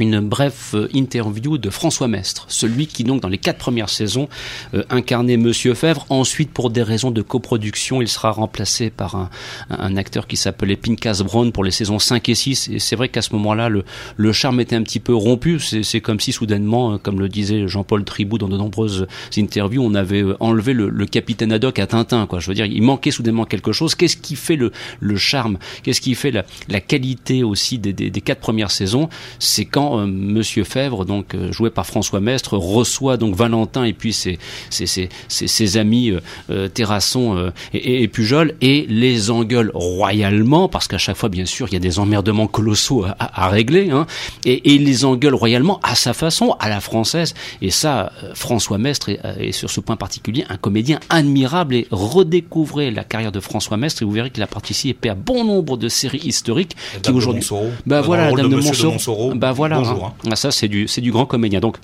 [0.00, 4.28] une brève euh, interview de François Mestre, celui qui donc dans les quatre premières saisons
[4.74, 6.06] euh, incarnait Monsieur Fèvre.
[6.10, 9.30] Ensuite, pour des raisons de coproduction, il sera remplacé par un,
[9.70, 12.68] un- acteur qui s'appelait Pincas Brown pour les saisons 5 et 6.
[12.72, 13.84] Et c'est vrai qu'à ce moment-là, le,
[14.16, 15.60] le charme était un petit peu rompu.
[15.60, 19.82] C'est c'est comme si soudainement, euh, comme le disait Jean-Paul Tribou dans de nombreuses interviews,
[19.84, 22.26] on avait euh, enlevé le, le capitaine Haddock à Tintin.
[22.26, 22.40] Quoi.
[22.40, 23.94] Je veux dire, il manquait soudainement quelque chose.
[23.94, 25.58] Qu'est-ce qui fait le, le charme?
[25.82, 29.08] Qu'est-ce qui fait la, la qualité aussi des, des, des quatre premières saisons?
[29.38, 33.92] C'est quand euh, Monsieur Fèvre, donc euh, joué par François Mestre, reçoit donc Valentin et
[33.92, 34.38] puis ses,
[34.70, 36.12] ses, ses, ses, ses amis
[36.50, 41.74] euh, Terrasson et, Pujol et les engueule royalement parce qu'à chaque fois, bien sûr, il
[41.74, 44.06] y a des emmerdements colossaux à, à- à régler hein,
[44.44, 47.34] et, et il les engueule royalement à sa façon, à la française.
[47.62, 52.90] Et ça, François Mestre est, est sur ce point particulier un comédien admirable et redécouvrez
[52.90, 55.88] la carrière de François Mestre et vous verrez qu'il a participé à bon nombre de
[55.88, 57.42] séries historiques La qui aujourd'hui
[57.86, 59.34] bah Dans voilà la dame de, Montsoreau.
[59.34, 60.14] Bah voilà Bonjour, hein.
[60.24, 60.28] hein.
[60.32, 61.76] Ah, ça c'est du c'est du grand comédien donc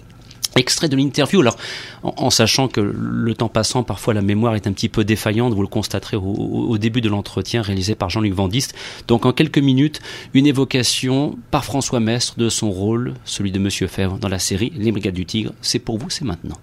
[0.56, 1.56] Extrait de l'interview, alors
[2.02, 5.54] en, en sachant que le temps passant, parfois la mémoire est un petit peu défaillante,
[5.54, 8.74] vous le constaterez au, au- au début de l'entretien réalisé par Jean-Luc Vandiste.
[9.06, 10.00] Donc en quelques minutes,
[10.34, 14.72] une évocation par François Mestre de son rôle, celui de Monsieur Fèvre dans la série
[14.76, 15.52] Les Brigades du Tigre.
[15.62, 16.56] C'est pour vous, c'est maintenant.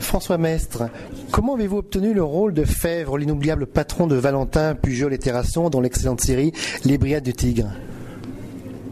[0.00, 0.88] François Mestre,
[1.30, 5.80] comment avez-vous obtenu le rôle de Fèvre, l'inoubliable patron de Valentin, Pujol et Terrasson dans
[5.80, 6.52] l'excellente série
[6.84, 7.68] Les Brigades du Tigre?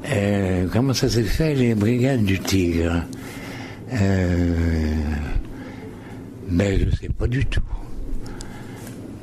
[0.06, 3.02] Euh, comment ça s'est fait, les brigades du Tigre?
[3.92, 4.54] Euh,
[6.48, 7.62] Ben, je sais pas du tout.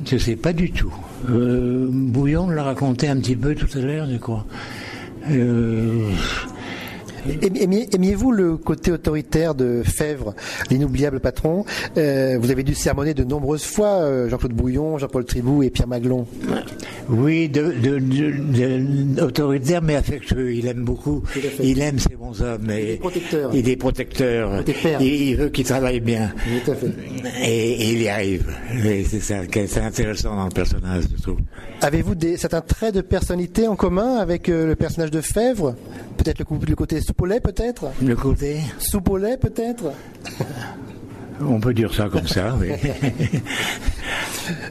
[0.04, 0.92] Je sais pas du tout.
[1.30, 4.44] Euh, Bouillon l'a raconté un petit peu tout à l'heure, je crois.
[5.30, 6.10] Euh,
[7.28, 10.34] aimiez- Aimiez-vous le côté autoritaire de Fèvre,
[10.70, 11.64] l'inoubliable patron?
[11.96, 15.88] Euh, Vous avez dû sermonner de nombreuses fois euh, Jean-Claude Bouillon, Jean-Paul Tribou et Pierre
[15.88, 16.26] Maglon.
[17.08, 20.54] oui, de, de- de- de- autoritaire mais affectueux.
[20.54, 21.22] Il aime beaucoup.
[21.62, 22.70] Il aime ses bons hommes.
[22.70, 23.50] Et, Il est protecteur.
[23.54, 24.62] Il est protecteur.
[25.00, 26.32] Il, il veut qu'ils travaillent bien.
[26.64, 26.92] Tout à fait.
[27.44, 28.46] Et, et il y arrive.
[28.84, 29.40] Et c'est ça
[29.84, 31.38] intéressant dans le personnage, je trouve.
[31.80, 35.74] Avez-vous des, certains traits de personnalité en commun avec euh, le personnage de Fèvre?
[36.16, 39.92] Peut-être le, le côté soupe au lait, peut-être Le côté Soupe au lait, peut-être
[41.40, 42.68] On peut dire ça comme ça, oui.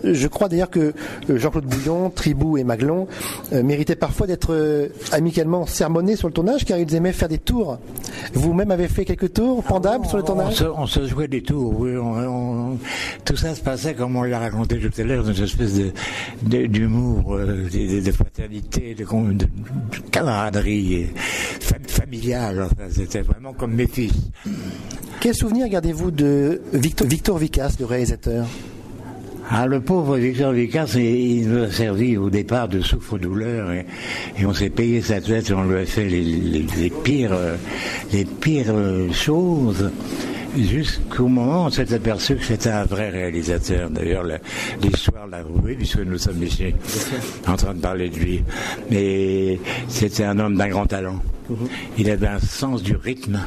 [0.03, 0.93] Je crois d'ailleurs que
[1.29, 3.07] euh, Jean-Claude Bouillon, Tribou et Maglon
[3.53, 7.37] euh, méritaient parfois d'être euh, amicalement sermonnés sur le tournage car ils aimaient faire des
[7.37, 7.77] tours.
[8.33, 11.41] Vous-même avez fait quelques tours pendables sur le on, tournage se, on se jouait des
[11.43, 11.95] tours, oui.
[11.97, 12.77] on- on-
[13.25, 15.73] tout ça se passait comme on l'a raconté tout à l'heure, dans une espèce
[16.43, 19.05] de- d'humour, de, de- de fraternité, de,
[20.11, 21.07] camaraderie
[21.87, 22.63] familiale.
[22.71, 24.13] Enfin, c'était vraiment comme mes fils.
[25.19, 28.45] Quel souvenir gardez-vous de Victor, Victor Vicas, le réalisateur?
[29.53, 33.85] Ah, le pauvre Victor Vicas, il nous a servi au départ de souffre-douleur et,
[34.39, 37.37] et, on s'est payé sa tête et on lui a fait les, les, les pires,
[38.13, 38.73] les pires
[39.11, 39.91] choses
[40.57, 43.89] jusqu'au moment où on s'est aperçu que c'était un vrai réalisateur.
[43.89, 44.23] D'ailleurs,
[44.81, 46.73] l'histoire l'a prouvé puisque nous sommes ici
[47.47, 48.43] en train de parler de lui.
[48.89, 51.21] Mais c'était un homme d'un grand talent.
[51.97, 53.39] Il avait un sens du rythme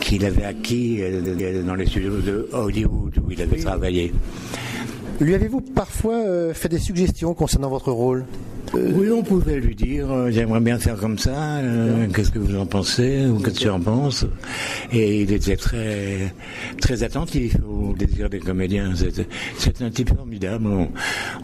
[0.00, 4.12] qu'il avait acquis euh, dans les studios de Hollywood où il avait travaillé.
[5.22, 8.24] Lui avez-vous parfois euh, fait des suggestions concernant votre rôle?
[8.74, 11.60] Euh, oui, on pouvait lui dire euh, j'aimerais bien faire comme ça.
[12.12, 14.26] Qu'est-ce que vous en pensez ou qu'est-ce que tu en penses?
[14.90, 16.34] Et il était très
[16.80, 18.94] très attentif au désir des comédiens.
[19.58, 20.66] C'est un type formidable.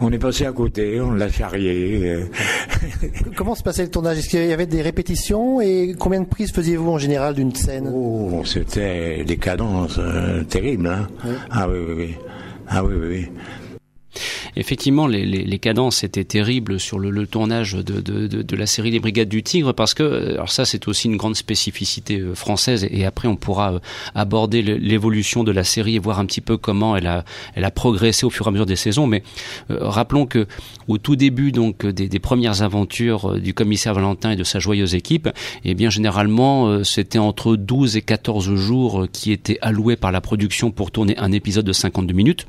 [0.01, 2.25] On, est passé à côté, on l'a charrié.
[3.37, 4.17] Comment se passait le tournage?
[4.17, 5.61] Est-ce qu'il y avait des répétitions?
[5.61, 7.89] Et combien de prises faisiez-vous en général d'une scène?
[7.93, 10.01] Oh, c'était des cadences
[10.49, 10.87] terribles.
[10.87, 11.07] Hein
[11.49, 12.15] ah oui, oui, oui.
[12.67, 13.29] Ah oui, oui, oui
[14.55, 19.73] effectivement, les, cadences étaient terribles sur le, tournage de, la série Les Brigades du Tigre,
[19.73, 23.73] parce que, euh, ça, c'est aussi une grande spécificité euh, française, et, après, on pourra
[23.73, 23.79] euh,
[24.15, 27.23] aborder l'évolution de la série et voir un petit peu comment elle a,
[27.71, 29.05] progressé au fur et à mesure des saisons.
[29.05, 29.23] Mais
[29.69, 30.47] rappelons que
[30.87, 35.29] au tout début donc des, premières aventures du commissaire Valentin et de sa joyeuse équipe,
[35.63, 40.91] eh généralement c'était entre 12 et 14 jours qui étaient alloués par la production pour
[40.91, 42.47] tourner un épisode de 52 minutes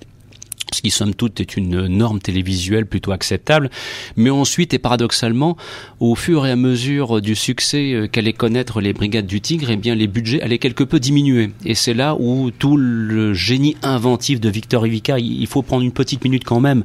[0.72, 3.70] ce qui somme toute est une norme télévisuelle plutôt acceptable,
[4.16, 5.56] mais ensuite et paradoxalement,
[5.98, 9.76] au fur et à mesure du succès euh, qu'allaient connaître les brigades du Tigre, eh
[9.76, 11.50] bien les budgets allaient quelque peu diminuer.
[11.64, 15.92] Et c'est là où tout le génie inventif de Victor Ivica, il faut prendre une
[15.92, 16.84] petite minute quand même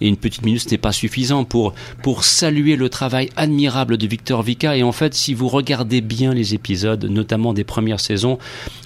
[0.00, 4.06] et une petite minute ce n'est pas suffisant pour pour saluer le travail admirable de
[4.06, 4.76] Victor Vica.
[4.76, 8.38] Et en fait si vous regardez bien les épisodes notamment des premières saisons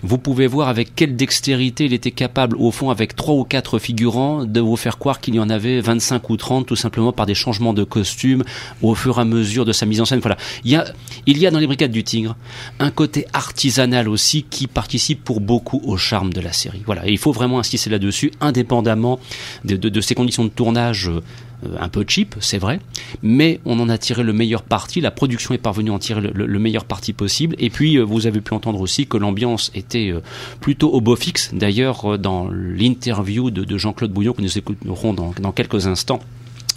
[0.02, 3.78] vous pouvez voir avec quelle dextérité il était capable au fond avec trois ou quatre
[3.78, 7.26] figurants de vous faire croire qu'il y en avait 25 ou 30 tout simplement par
[7.26, 8.44] des changements de costumes
[8.82, 10.20] au fur et à mesure de sa mise en scène.
[10.20, 10.36] Voilà.
[10.64, 10.84] Il y a
[11.26, 12.36] il y a dans les brigades du tigre
[12.78, 16.82] un côté artisanal aussi qui participe pour beaucoup au charme de la série.
[16.86, 17.06] Voilà.
[17.06, 19.20] Et il faut vraiment insister là-dessus indépendamment
[19.64, 21.20] de, de, de ces conditions de tournage euh,
[21.78, 22.80] un peu cheap, c'est vrai,
[23.22, 26.20] mais on en a tiré le meilleur parti, la production est parvenue à en tirer
[26.20, 30.10] le, meilleur parti possible, et puis euh, vous avez pu entendre aussi que l'ambiance était
[30.10, 30.20] euh,
[30.60, 35.86] plutôt au beau fixe, d'ailleurs dans l'interview de, Jean-Claude Bouillon que nous écouterons dans quelques
[35.86, 36.20] instants,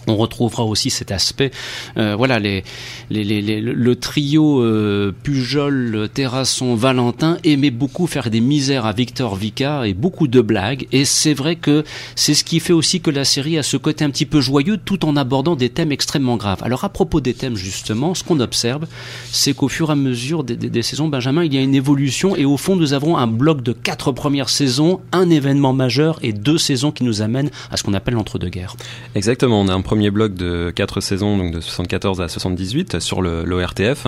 [0.07, 1.51] on retrouvera aussi cet aspect.
[1.97, 2.63] Euh, voilà, les,
[3.09, 9.93] le trio euh, Pujol, Terrasson, Valentin aimait beaucoup faire des misères à Victor Vica et
[9.93, 10.87] beaucoup de blagues.
[10.91, 11.83] Et c'est vrai que
[12.15, 14.77] c'est ce qui fait aussi que la série a ce côté un petit peu joyeux
[14.77, 16.61] tout en abordant des thèmes extrêmement graves.
[16.63, 18.85] Alors à propos des thèmes justement, ce qu'on observe,
[19.31, 21.75] c'est qu'au fur et à mesure des, des, des, saisons, Benjamin, il y a une
[21.75, 26.19] évolution et au fond nous avons un bloc de quatre premières saisons, un événement majeur
[26.21, 28.75] et deux saisons qui nous amènent à ce qu'on appelle l'entre-deux-guerres.
[29.15, 33.21] Exactement, on a un premier bloc de quatre saisons, donc de 74 à 78 sur
[33.21, 34.07] l'ORTF.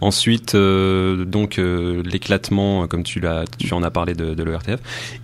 [0.00, 3.22] Ensuite, euh, donc euh, l'éclatement, comme tu
[3.72, 4.80] en as parlé de, l'ORTF.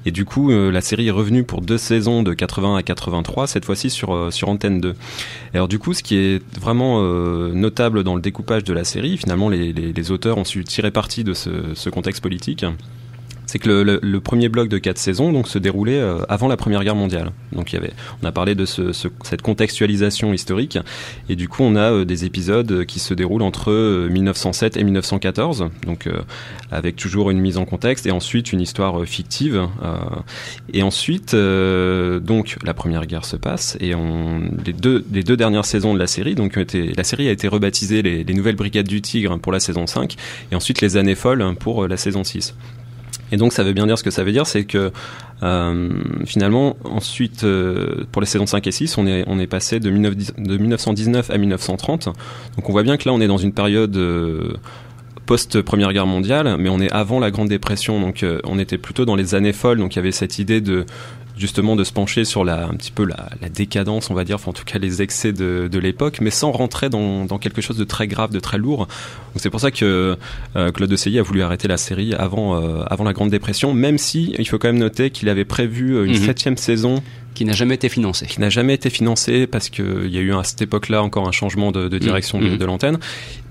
[0.06, 3.46] Et du coup, euh, la série est revenue pour deux saisons de 80 à 83,
[3.46, 4.94] cette fois-ci sur sur Antenne 2.
[5.54, 9.48] alors du coup, ce qui est vraiment notable dans le découpage de la série, finalement,
[9.48, 12.64] les, auteurs ont su tirer parti de ce contexte politique
[13.50, 16.84] c'est que le, premier bloc de quatre saisons donc se déroulait euh, avant la Première
[16.84, 17.32] Guerre mondiale.
[17.50, 17.92] Donc il y avait,
[18.22, 20.78] on a parlé de ce, ce, cette contextualisation historique,
[21.28, 23.72] et du coup on a euh, des épisodes qui se déroulent entre
[24.08, 26.08] 1907 euh, et 1914, donc
[26.70, 29.66] avec toujours une mise en contexte et ensuite une histoire fictive.
[30.72, 33.94] et ensuite donc la Première Guerre se passe et
[34.64, 34.72] les
[35.22, 38.34] deux dernières saisons de la série donc été, la série a été rebaptisée les, les
[38.34, 40.14] Nouvelles Brigades du Tigre pour la saison 5
[40.52, 42.54] et ensuite les Années Folles pour la saison 6.
[43.32, 44.92] Et donc ça veut bien dire ce que ça veut dire, c'est que
[45.42, 45.88] euh,
[46.26, 49.90] finalement, ensuite, euh, pour les saisons 5 et 6, on est, on est passé de,
[49.90, 52.06] 19, de 1919 à 1930.
[52.06, 53.96] Donc on voit bien que là, on est dans une période...
[53.96, 54.54] Euh,
[55.26, 59.14] post-première guerre mondiale, mais on est avant la Grande Dépression, donc on était plutôt dans
[59.14, 60.86] les années folles, donc il y avait cette idée de
[61.40, 64.36] justement de se pencher sur la, un petit peu la, la décadence, on va dire,
[64.36, 67.62] enfin, en tout cas les excès de, de l'époque, mais sans rentrer dans, dans, quelque
[67.62, 68.86] chose de très grave, de très lourd.
[69.36, 70.16] C'est pour ça que
[70.56, 73.96] euh, Claude Desailly a voulu arrêter la série avant, euh, avant la Grande Dépression, même
[73.96, 76.26] si il faut quand même noter qu'il avait prévu euh, une mmh.
[76.26, 77.02] septième saison
[77.40, 78.26] qui n'a jamais été financé.
[78.26, 81.32] Qui n'a jamais été financé parce qu'il y a eu à cette époque-là encore un
[81.32, 82.50] changement de, de direction mmh.
[82.50, 82.98] de, de l'antenne.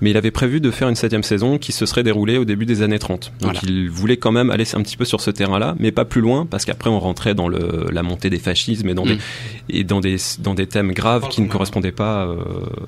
[0.00, 2.66] Mais il avait prévu de faire une septième saison qui se serait déroulée au début
[2.66, 3.32] des années 30.
[3.40, 3.60] Donc voilà.
[3.64, 6.46] il voulait quand même aller un petit peu sur ce terrain-là, mais pas plus loin
[6.46, 9.08] parce qu'après on rentrait dans le, la montée des fascismes et dans, mmh.
[9.68, 12.26] des, et dans, des, dans des thèmes graves qui ne correspondaient pas.
[12.26, 12.36] Euh...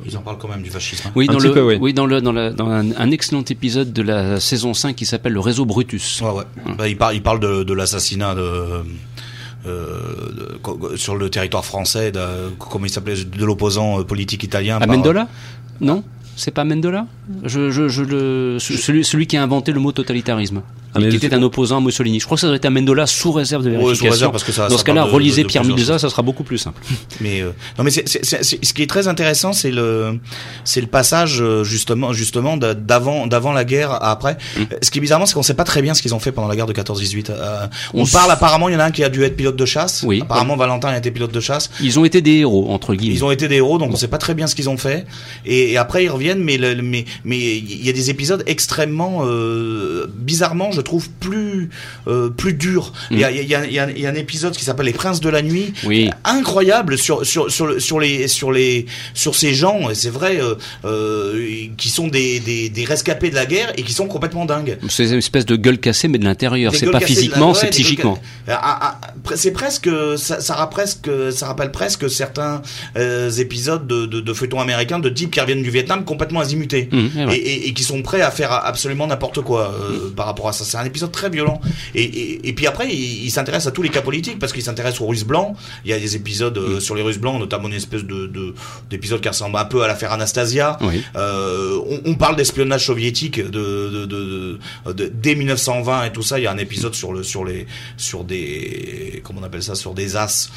[0.06, 1.08] Ils en parlent quand même du fascisme.
[1.08, 1.12] Hein.
[1.16, 1.78] Oui, dans, le, peu, oui.
[1.80, 5.04] oui, dans, le, dans, la, dans un, un, excellent épisode de la saison 5 qui
[5.04, 6.20] s'appelle Le réseau Brutus.
[6.20, 6.44] Ouais, ouais.
[6.64, 6.76] Mmh.
[6.76, 8.86] Bah, il, par, il parle de, de l'assassinat euh, de-
[10.96, 12.20] sur le territoire français, de,
[12.58, 14.78] comment il s'appelait, de l'opposant euh, politique italien.
[14.78, 15.28] par- Amendola
[15.80, 16.02] Non
[16.36, 17.06] C'est pas Amendola
[17.44, 20.62] je, je, je le, ce- celui, celui qui a inventé le mot totalitarisme.
[20.94, 22.20] Ah, mais qui était un opposant à Mussolini.
[22.20, 24.04] Je crois que ça doit être Amendola sous réserve de Ouais, vérification.
[24.06, 26.10] sous réserve, parce que ça- Dans ça ce cas-là, relisez de- de Pierre Milza, ça
[26.10, 26.82] sera beaucoup plus simple.
[27.22, 30.18] Mais euh, non, mais c'est, ce qui est très intéressant, c'est le,
[30.64, 34.36] c'est le passage euh, justement, justement d'avant, d'avant la guerre à après.
[34.58, 36.32] Euh, Ce qui est bizarrement, c'est qu'on sait pas très bien ce qu'ils ont fait
[36.32, 37.30] pendant la guerre de 14-18.
[37.30, 39.56] Euh, on, On parle apparemment, il y en a un qui a dû être pilote
[39.56, 40.02] de chasse.
[40.06, 40.20] Oui.
[40.22, 41.70] Apparemment, Valentin a été pilote de chasse.
[41.80, 43.14] Ils ont été des héros, entre guillemets.
[43.14, 45.06] Ils ont été des héros, donc on sait pas très bien ce qu'ils ont fait.
[45.46, 49.22] Et, et après ils reviennent, mais le- mais mais il y a des épisodes extrêmement
[49.24, 51.70] euh, bizarrement, je trouve plus
[52.08, 52.92] euh, plus durs.
[53.10, 54.86] Il y, a, il y, a, y, a, il y a un épisode qui s'appelle
[54.86, 56.10] Les Princes de la nuit, Oui.
[56.24, 59.90] incroyable sur sur sur, le- sur les sur les sur ces gens.
[59.90, 60.38] Et c'est vrai
[60.84, 64.78] euh, qui sont des, des des rescapés de la guerre et qui sont complètement dingues.
[64.88, 66.74] C'est une espèce de gueule cassée, mais de l'intérieur.
[66.74, 68.18] C'est pas physiquement, c'est psychiquement.
[68.48, 72.62] Ah, ah, ah, C'est presque, ça, ça, rappelle presque, ça rappelle presque certains
[73.38, 76.96] épisodes de, de, de feuilletons américains de types qui reviennent du Vietnam complètement azimutés Mmh,
[76.96, 77.36] et et, ouais.
[77.36, 80.64] et, et qui sont prêts à faire absolument n'importe quoi euh, par rapport à ça.
[80.64, 81.60] C'est un épisode très violent.
[81.94, 85.06] Et, puis après, il, il s'intéresse à tous les cas politiques parce qu'il s'intéresse aux
[85.06, 85.54] Russes blancs.
[85.84, 88.54] Il y a des épisodes euh, sur les Russes blancs, notamment une espèce de de-
[88.90, 90.78] d'épisode qui ressemble un peu à l'affaire Anastasia.
[90.82, 91.02] Oui.
[91.16, 94.58] Euh, on, on parle d'espionnage soviétique de, de,
[94.92, 96.38] de, dès 1920 et tout ça.
[96.38, 99.74] Il y a un épisode sur le sur les sur des comment on appelle ça
[99.74, 100.50] sur des as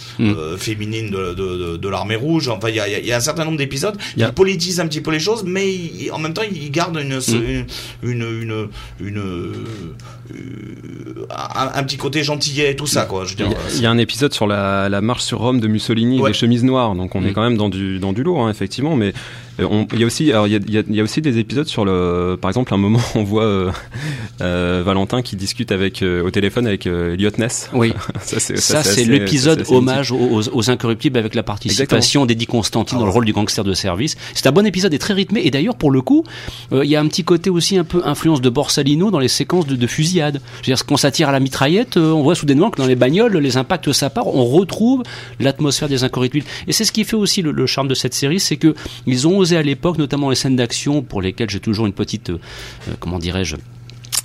[0.57, 2.47] féminines de, de, l'armée rouge.
[2.49, 5.11] Enfin, il y a, il y un certain nombre d'épisodes qui politisent un petit peu
[5.11, 7.65] les choses, mais il- en même temps, il garde une Mm.
[8.03, 8.69] une
[8.99, 9.53] une euh,
[11.29, 13.25] un, un petit côté gentillet et tout ça quoi.
[13.25, 15.67] Je veux dire, Il y, a, un épisode sur la, la marche sur Rome de
[15.67, 16.29] Mussolini, Ouais.
[16.29, 16.95] les chemises noires.
[16.95, 17.27] Donc on Mm.
[17.27, 18.95] est quand même dans du dans du lourd, hein, effectivement.
[18.95, 19.13] Mais
[19.59, 22.37] il y a aussi, alors il y a, y y aussi des épisodes sur le,
[22.39, 23.71] par exemple, un moment on voit euh,
[24.41, 27.69] euh, Valentin qui discute avec euh, au téléphone avec euh, Elliot Ness.
[27.73, 27.93] Oui.
[28.21, 32.25] ça c'est Ça, c'est l'épisode ça, c'est assez hommage aux, aux- incorruptibles avec la participation
[32.25, 33.15] d'Eddie Constantine Ah dans le ouais.
[33.15, 34.15] rôle du gangster de service.
[34.33, 35.41] C'est un bon épisode et très rythmé.
[35.45, 36.23] Et d'ailleurs, pour le coup,
[36.71, 39.27] euh, il y a un petit côté aussi un peu influence de Borsalino dans les
[39.27, 40.41] séquences de, de fusillade.
[40.63, 42.87] Je veux dire, quand ça tire à la mitraillette, euh, on voit soudainement que dans
[42.87, 45.03] les bagnoles, les impacts ça part, on retrouve
[45.39, 46.45] l'atmosphère des incorruptibles.
[46.67, 48.73] Et c'est ce qui fait aussi le, le charme de cette série, c'est que
[49.05, 52.39] ils ont à l'époque, notamment les scènes d'action pour lesquelles j'ai toujours une petite, euh,
[52.89, 53.55] euh, comment dirais-je,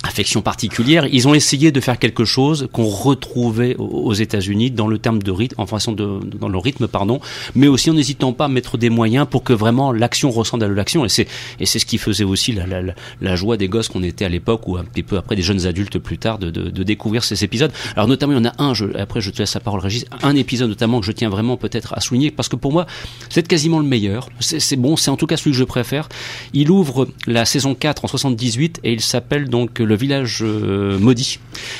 [0.03, 4.97] affection particulière, ils ont essayé de faire quelque chose qu'on retrouvait aux États-Unis dans le
[4.97, 7.19] terme de rythme, en façon de dans le rythme pardon,
[7.55, 10.67] mais aussi en n'hésitant pas à mettre des moyens pour que vraiment l'action ressemble à
[10.67, 11.27] l'action et c'est
[11.59, 12.81] et c'est ce qui faisait aussi la, la,
[13.21, 15.65] la- joie des gosses qu'on était à l'époque ou un petit peu après des jeunes
[15.67, 17.71] adultes plus tard de, de, de découvrir ces épisodes.
[17.95, 20.05] Alors notamment il y en a un, je, après je te laisse la parole Régis,
[20.23, 22.87] un épisode notamment que je tiens vraiment peut-être à souligner parce que pour moi
[23.29, 24.29] c'est quasiment le meilleur.
[24.39, 26.09] C'est c'est bon, c'est en tout cas celui que je préfère.
[26.53, 31.39] Il ouvre la saison 4 en 78 et il s'appelle donc Le village euh, maudit.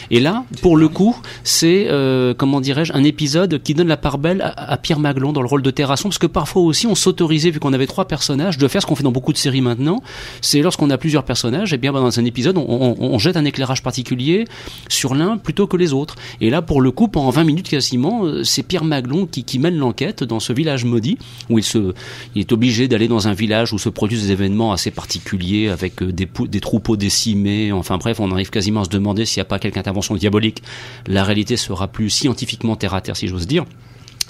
[0.10, 4.18] Et là, pour le coup, c'est euh, comment dirais-je un épisode qui donne la part
[4.18, 7.52] belle à, Pierre Maglon dans le rôle de Terrasson parce que parfois aussi on s'autorisait
[7.52, 10.02] vu qu'on avait trois personnages de faire ce qu'on fait dans beaucoup de séries maintenant.
[10.42, 13.84] C'est lorsqu'on a plusieurs personnages, et bien bah, dans un épisode on, jette un éclairage
[13.84, 14.46] particulier
[14.90, 16.16] sur l'un plutôt que les autres.
[16.40, 19.78] Et là, pour le coup, pendant 20 minutes quasiment, euh, c'est Pierre Maglon qui, mène
[19.78, 21.18] l'enquête dans ce village maudit
[21.50, 21.94] où il se
[22.36, 26.02] il est obligé d'aller dans un village où se produisent des événements assez particuliers avec
[26.02, 27.72] des troupeaux décimés.
[27.72, 30.64] Enfin bref, on arrive quasiment à se demander s'il n'y a pas quelque intervention diabolique.
[31.06, 33.64] La réalité sera plus scientifiquement terre à terre, si j'ose dire.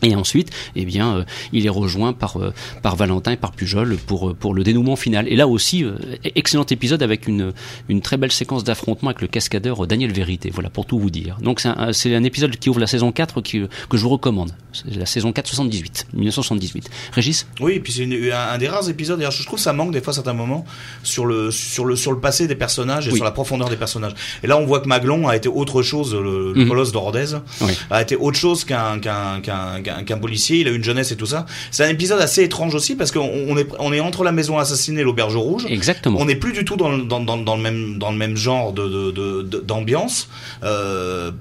[0.04, 1.24] Et ensuite, eh bien, euh,
[1.54, 4.95] il est rejoint par euh, par Valentin et par Pujol pour euh, pour le dénouement
[4.95, 5.28] final.
[5.28, 5.95] Et là aussi, euh,
[6.36, 7.54] excellent épisode avec une
[7.89, 10.49] une très belle séquence d'affrontement avec le cascadeur Daniel Vérité.
[10.54, 11.38] Voilà pour tout vous dire.
[11.41, 14.52] Donc c'est un, un épisode qui ouvre la saison 4 qui, que je vous recommande.
[14.74, 16.89] C'est la saison 4 78, 1978.
[17.14, 17.45] Régis?
[17.60, 19.18] Oui, et puis c'est un, un des rares épisodes.
[19.18, 20.66] D'ailleurs, je trouve que ça manque des fois à certains moments
[21.04, 23.18] sur le sur le sur le passé des personnages et Oui.
[23.18, 24.14] sur la profondeur des personnages.
[24.43, 26.14] Et là, on voit que Maglon a été autre chose.
[26.16, 26.68] Le, le Mhm.
[26.70, 27.26] colosse de Rodez
[27.62, 27.74] Oui.
[27.89, 30.60] a été autre chose qu'un qu'un qu'un qu'un policier.
[30.60, 31.46] Il a une jeunesse et tout ça.
[31.72, 33.20] C'est un épisode assez étrange aussi parce qu'on
[33.50, 35.66] on est on est entre la maison assassinée et l'auberge rouge.
[35.70, 36.20] Exactement.
[36.20, 38.36] On n'est plus du tout dans, le- dans, dans, dans le même dans le même
[38.38, 40.30] genre de de- de- de- d'ambiance.
[40.64, 41.32] Euh,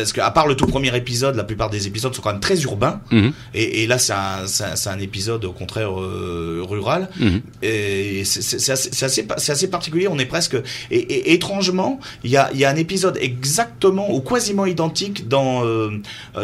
[0.00, 2.60] parce qu'à part le tout premier épisode, la plupart des épisodes sont quand même très
[2.62, 3.00] urbains.
[3.10, 3.32] Mhm.
[3.54, 7.08] Et, et là, c'est un, épisode au contraire euh, rural.
[7.18, 7.40] Mhm.
[7.62, 10.08] Et c'est- assez, particulier.
[10.08, 10.56] On est presque.
[10.90, 15.28] Et, et étrangement, il y a, il y a un épisode exactement ou quasiment identique
[15.28, 15.90] dans euh,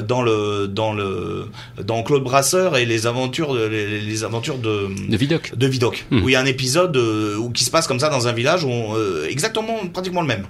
[0.06, 1.46] dans le dans le
[1.82, 5.56] dans Claude Brasseur et les aventures de, les, les aventures de De Vidocq.
[5.56, 6.22] de Vidocq, Mhm.
[6.22, 8.32] où il y a un épisode euh, où qui se passe comme ça dans un
[8.32, 8.94] village où on,
[9.28, 10.46] exactement pratiquement le même.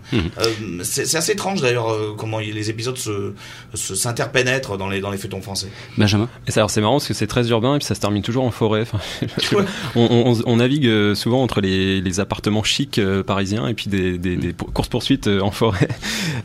[0.82, 3.34] C'est assez étrange d'ailleurs comment les épisodes épisodes
[3.74, 5.68] se se- s'interpénètrent dans les dans les feuilletons français.
[5.97, 6.28] Benjamin?
[6.47, 8.22] Et ça, alors c'est marrant parce que c'est très urbain et puis ça se termine
[8.22, 8.82] toujours en forêt.
[8.82, 8.99] Enfin,
[9.94, 13.86] on, on- on navigue euh, souvent entre les, les appartements chics euh, parisiens et puis
[13.88, 15.88] des, des, des courses poursuites en forêt.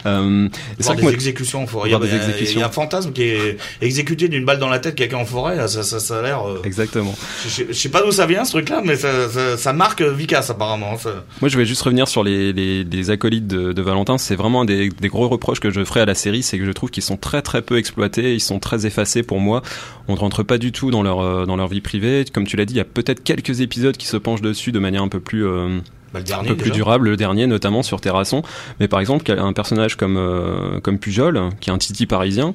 [0.06, 0.48] Euh,
[0.80, 1.90] c'est des moi- exécutions en forêt.
[1.90, 2.58] Il y, a, Voir des il y a- exécutions.
[2.58, 5.26] il y a un fantasme qui est exécuté d'une balle dans la tête quelqu'un en
[5.26, 5.56] forêt.
[5.56, 6.48] là, Ça, ça, ça a l'air.
[6.48, 7.14] euh, Exactement.
[7.44, 10.02] je, sais- je sais pas d'où ça vient ce truc-là, mais ça, ça, ça marque
[10.02, 10.98] Vicas apparemment.
[10.98, 14.18] Ça- Moi, je vais juste revenir sur les, les, les acolytes de, de Valentin.
[14.18, 16.66] C'est vraiment un des, des gros reproches que je ferai à la série, c'est que
[16.66, 19.62] je trouve qu'ils sont très très peu exploités, ils sont très effacés pour moi.
[20.08, 22.24] On ne rentre pas du tout dans leur euh, dans leur vie privée.
[22.34, 24.80] Comme tu l'as dit, il y a peut-être quelques épisodes qui se penchent dessus de
[24.80, 25.80] manière un peu plus euh,
[26.14, 28.42] Bah, le un peu plus durable, le dernier notamment sur Terrasson.
[28.80, 32.54] Mais par exemple, un personnage comme euh, comme Pujol, qui est un titi parisien.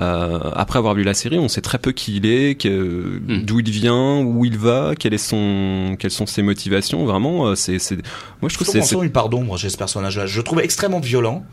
[0.00, 3.42] euh, après avoir vu la série, on sait très peu qui il est, que- Mm.
[3.42, 7.04] d'où il vient, où il va, quelle est son, quelles sont ses motivations.
[7.04, 7.96] Vraiment, c'est, c'est,
[8.40, 10.26] moi je trouve c'est, une pardon, moi, chez ce personnage-là.
[10.26, 11.44] Je le trouve extrêmement violent.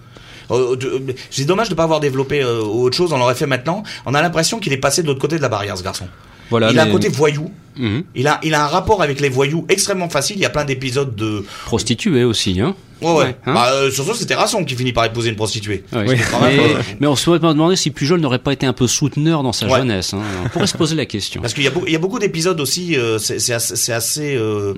[0.52, 3.12] Euh, de- euh, c'est dommage de pas avoir développé euh, autre chose.
[3.14, 3.84] On l'aurait fait maintenant.
[4.06, 6.08] On a l'impression qu'il est passé de l'autre côté de la barrière, ce garçon.
[6.50, 6.72] voilà.
[6.72, 7.52] il a un côté voyou.
[7.78, 8.04] Mhm.
[8.16, 10.38] Il a, il a un rapport avec les voyous extrêmement facile.
[10.38, 11.44] Il y a plein d'épisodes de.
[11.66, 15.36] Prostituée aussi, hein Ouais, hein bah, euh, surtout, c'est Terrasson qui finit par épouser une
[15.36, 15.84] prostituée.
[15.92, 16.16] Ouais, Oui.
[16.42, 19.44] mais, euh, mais on se pourrait demander si Pujol n'aurait pas été un peu souteneur
[19.44, 19.80] dans sa Ouais.
[19.80, 20.14] jeunesse.
[20.14, 20.22] Hein.
[20.46, 21.42] On pourrait se poser la question.
[21.42, 23.76] Parce qu'il y a, beau- il y a beaucoup d'épisodes aussi, euh, c'est c'est assez,
[23.76, 24.74] c'est assez, euh,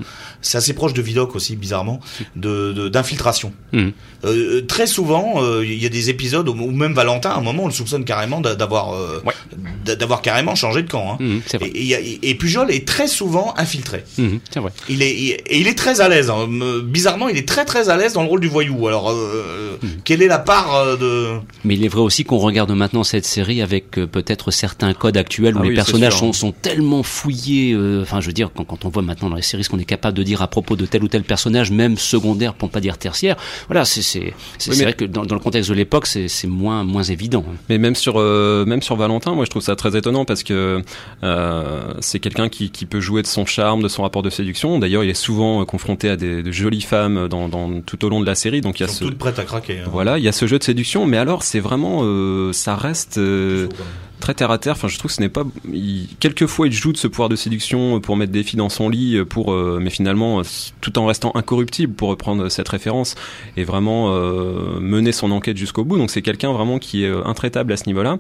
[0.52, 2.00] assez proche de Vidocq aussi, bizarrement,
[2.36, 3.54] de de- d'infiltration.
[3.72, 3.92] Mhm.
[4.26, 7.64] Euh, très souvent, euh, il y a des épisodes où, même Valentin, à un moment,
[7.66, 9.22] on le soupçonne carrément d'a- d'avoir, euh,
[10.24, 11.14] carrément changé de camp.
[11.14, 11.18] Hein.
[11.20, 11.42] Mhm.
[11.62, 14.04] Et, et et Pujol est très souvent infiltré.
[14.18, 14.72] Mhm, c'est vrai.
[14.90, 16.30] Il est, il- et il est très à l'aise.
[16.32, 16.48] hein.
[16.50, 18.88] Me- Bizarrement, il est très très à l'aise dans le rôle du voyou.
[18.88, 19.88] Alors, euh, Hmm.
[20.04, 23.26] quelle est la part euh, de Mais il est vrai aussi qu'on regarde maintenant cette
[23.26, 26.20] série avec euh, peut-être certains codes actuels où Ah les oui, personnages sûr.
[26.22, 27.74] sont, sont tellement fouillés.
[27.74, 29.78] euh, Enfin, je veux dire, quand, quand on voit maintenant dans les séries ce qu'on
[29.78, 32.74] est capable de dire à propos de tel ou tel personnage, même secondaire pour ne
[32.74, 33.36] pas dire tertiaire,
[33.68, 36.08] voilà, c'est c'est c'est Oui, c'est mais- vrai que dans, dans le contexte de l'époque,
[36.08, 37.46] c'est c'est moins moins évident.
[37.48, 37.56] hein.
[37.70, 40.82] Mais même sur euh, même sur Valentin, moi je trouve ça très étonnant parce que
[41.24, 44.78] euh, c'est quelqu'un qui, qui peut jouer de son charme, de son rapport de séduction.
[44.78, 48.10] D'ailleurs, il est souvent euh, confronté à des, de jolies femmes dans, dans tout au
[48.10, 49.80] long de la série, donc il y a sont ce toutes prêtes à craquer.
[49.80, 49.90] hein.
[49.92, 51.06] voilà, il y a ce jeu de séduction.
[51.08, 53.68] Mais alors, c'est vraiment euh, ça reste euh,
[54.20, 54.74] très terre à terre.
[54.74, 55.44] Enfin, je trouve que ce n'est pas.
[55.74, 58.90] Il, quelquefois, il joue de ce pouvoir de séduction pour mettre des filles dans son
[58.90, 60.44] lit, pour, euh, mais finalement, euh,
[60.82, 63.16] tout en restant incorruptible, pour reprendre cette référence,
[63.58, 65.98] et vraiment euh, mener son enquête jusqu'au bout.
[65.98, 68.20] Donc, c'est quelqu'un vraiment qui est euh, intraitable à ce niveau-là.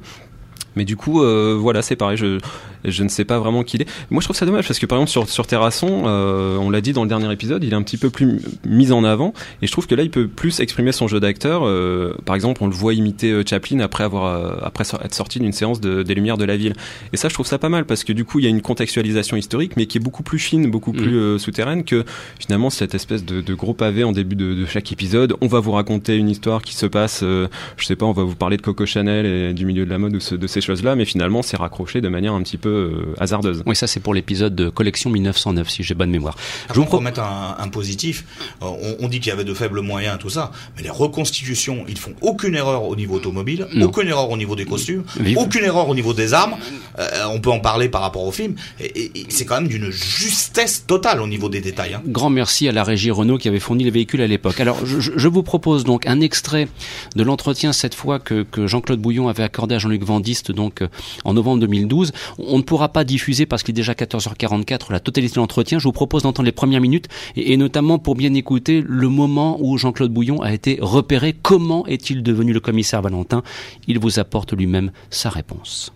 [0.76, 2.18] Mais du coup, euh, voilà, c'est pareil.
[2.18, 2.38] Je,
[2.86, 3.90] je ne sais pas vraiment qui il est.
[4.12, 6.82] Moi, je trouve ça dommage parce que par exemple sur sur Terrasson, euh, on l'a
[6.82, 9.68] dit dans le dernier épisode, il est un petit peu plus mis en avant et
[9.68, 11.62] je trouve que là, il peut plus exprimer son jeu d'acteur.
[11.66, 15.40] Euh, par exemple, on le voit imiter euh, Chaplin après avoir euh, après être sorti
[15.40, 16.74] d'une séance de, des Lumières de la ville.
[17.14, 18.62] Et ça, je trouve ça pas mal parce que du coup, il y a une
[18.62, 21.02] contextualisation historique, mais qui est beaucoup plus fine, beaucoup Mhm.
[21.02, 22.06] plus euh, souterraine que
[22.40, 25.34] finalement cette espèce de, de gros pavé en début de, de chaque épisode.
[25.42, 27.48] On va vous raconter une histoire qui se passe, euh,
[27.78, 29.98] je sais pas, on va vous parler de Coco Chanel et du milieu de la
[29.98, 33.16] mode ou de ces choses-là, mais finalement, c'est raccroché de manière un petit peu euh,
[33.20, 33.64] hasardeuse.
[33.66, 36.36] Oui, ça c'est pour l'épisode de collection 1909, si j'ai bonne mémoire.
[36.70, 38.26] Je Je vous vous pro- remettre un, un positif.
[38.62, 41.86] Euh, On, on dit qu'il y avait de faibles moyens, tout ça, mais les reconstitutions,
[41.88, 43.88] ils font aucune erreur au niveau automobile, Non.
[43.88, 45.38] aucune erreur au niveau des costumes, Vive.
[45.38, 46.56] aucune erreur au niveau des armes.
[47.00, 48.56] Euh, on peut en parler par rapport au film.
[48.80, 51.94] Et, et- et c'est quand même d'une justesse totale au niveau des détails.
[51.94, 52.02] Hein.
[52.08, 54.60] Grand merci à la régie Renault qui avait fourni les véhicules à l'époque.
[54.60, 56.68] Alors, je, je- je vous propose donc un extrait
[57.16, 60.88] de l'entretien cette fois que, que Jean-Claude Bouillon avait accordé à Jean-Luc Vandiste donc euh,
[61.26, 62.12] en novembre 2012.
[62.40, 65.80] On ne pourra pas diffuser parce qu'il est déjà 14h44 la totalité de l'entretien.
[65.80, 69.58] Je vous propose d'entendre les premières minutes et, et notamment pour bien écouter le moment
[69.62, 71.34] où Jean-Claude Bouillon a été repéré.
[71.34, 73.44] Comment est-il devenu le commissaire Valentin?
[73.88, 75.92] Il vous apporte lui-même sa réponse.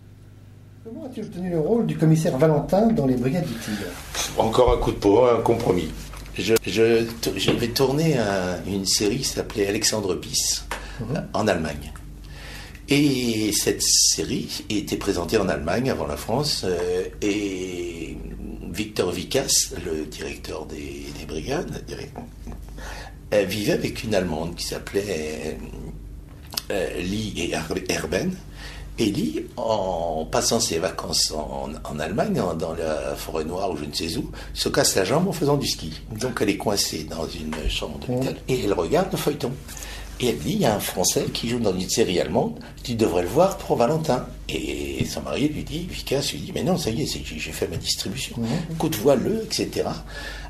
[0.84, 3.90] Comment as-tu obtenu le rôle du commissaire Valentin dans les Brigades du Tigre?
[4.38, 5.90] Encore un coup de peau, un compromis.
[6.38, 10.66] Je, je, je vais tourner un- une série qui s'appelait Alexandre Bis
[11.34, 11.92] en Allemagne.
[12.94, 18.18] Et cette série était présentée en Allemagne avant la France euh, et
[18.70, 21.86] Victor Vicas, le directeur des, des brigades,
[23.34, 25.58] euh, vivait avec une Allemande qui s'appelait
[26.70, 28.34] euh, Lee et Her- Herben.
[29.00, 33.78] Et Lee, en passant ses vacances en, en Allemagne, en- dans la forêt noire ou
[33.78, 35.94] je ne sais où, se casse la jambe en faisant du ski.
[36.20, 39.52] Donc elle est coincée dans une chambre d'hôpital et elle regarde le feuilleton.
[40.22, 42.94] Et elle dit, il y a un Français qui joue dans une série allemande, tu
[42.94, 44.28] devrais le voir pour Valentin.
[44.50, 47.68] Et son mari lui dit, Vicas lui dit, mais non, ça y est, j'ai fait
[47.68, 48.36] ma distribution.
[48.72, 49.90] Écoute, vois-le, etc.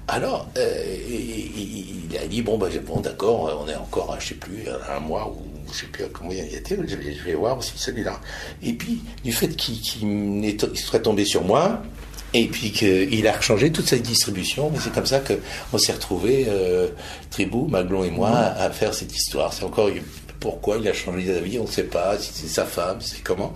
[0.07, 4.35] Alors, euh, il, il a dit, bon, bah, bon d'accord, on est encore, je sais
[4.35, 5.41] plus, un mois ou
[5.71, 8.19] je sais plus à combien il était, je vais, je vais voir aussi celui-là.
[8.61, 9.77] Et puis, du fait qu'il
[10.75, 11.81] serait tombé sur moi,
[12.33, 16.45] et puis qu'il a rechangé toute sa distribution, mais c'est comme ça qu'on s'est retrouvés,
[16.47, 16.87] euh,
[17.29, 19.51] Tribou, Maglon et moi, à faire cette histoire.
[19.53, 19.89] C'est encore
[20.39, 23.53] pourquoi il a changé d'avis, on ne sait pas si c'est sa femme, c'est comment.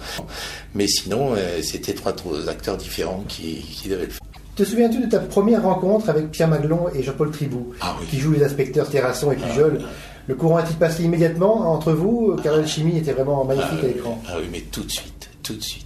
[0.76, 2.14] Mais sinon, euh, c'était trois,
[2.48, 4.20] acteurs différents qui, qui devaient le faire.
[4.56, 8.08] Te souviens-tu de ta première rencontre avec Pierre Maglon et Jean-Paul Tribou, Ah oui.
[8.08, 9.82] qui jouent les inspecteurs Terrasson et Pujol
[10.28, 12.38] Le courant a-t-il passé immédiatement entre vous?
[12.42, 14.22] Car l'alchimie était vraiment magnifique à l'écran.
[14.30, 15.85] Ah oui, mais tout de suite, tout de suite.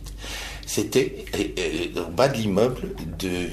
[0.70, 1.26] C'était
[1.98, 3.48] au bas de l'immeuble de,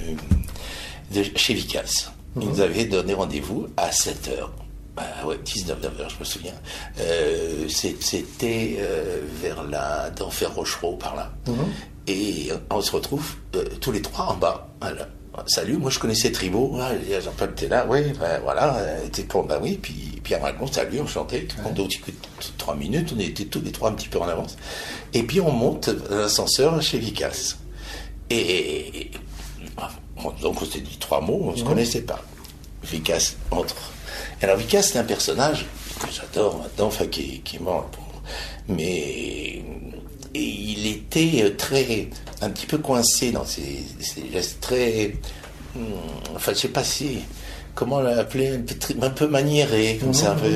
[1.14, 2.10] de chez Vicas.
[2.38, 4.52] Ils nous avaient donné rendez-vous à 7 heures.
[4.94, 6.52] Bah ouais, 19 heures, je me souviens.
[7.00, 11.32] Euh, C'était euh, vers la d'Enfer Rochereau par là.
[12.06, 14.68] Et on se retrouve euh, tous les trois en bas.
[14.82, 15.08] Voilà.
[15.46, 16.76] Salut, moi je connaissais Tribo.
[16.78, 18.78] Ah, Jean-Paul était là, oui, ben voilà,
[19.10, 21.45] t'es pour, ben oui, puis Pierre Malgon, salut, enchanté.
[21.47, 21.89] Tout le monde
[22.59, 24.57] trois minutes, on était tous les trois un petit peu en avance.
[25.14, 27.55] Et puis on monte l'ascenseur chez Vicas.
[28.29, 29.12] Et,
[30.43, 32.20] donc on s'est dit trois mots, on se connaissait pas.
[32.83, 33.77] Vicas entre.
[34.43, 35.64] Alors Vicas, c'est un personnage
[36.01, 37.89] que j'adore maintenant, enfin qui, est- qui est mort.
[38.66, 39.62] Mais
[40.35, 42.09] et il était euh, très,
[42.41, 45.14] un petit peu coincé dans ses, ses gestes très,
[45.77, 45.83] hum,
[46.35, 47.20] enfin je sais pas si,
[47.77, 50.49] comment l'appeler, un peu, tri- un peu maniéré, comme ça, un peu.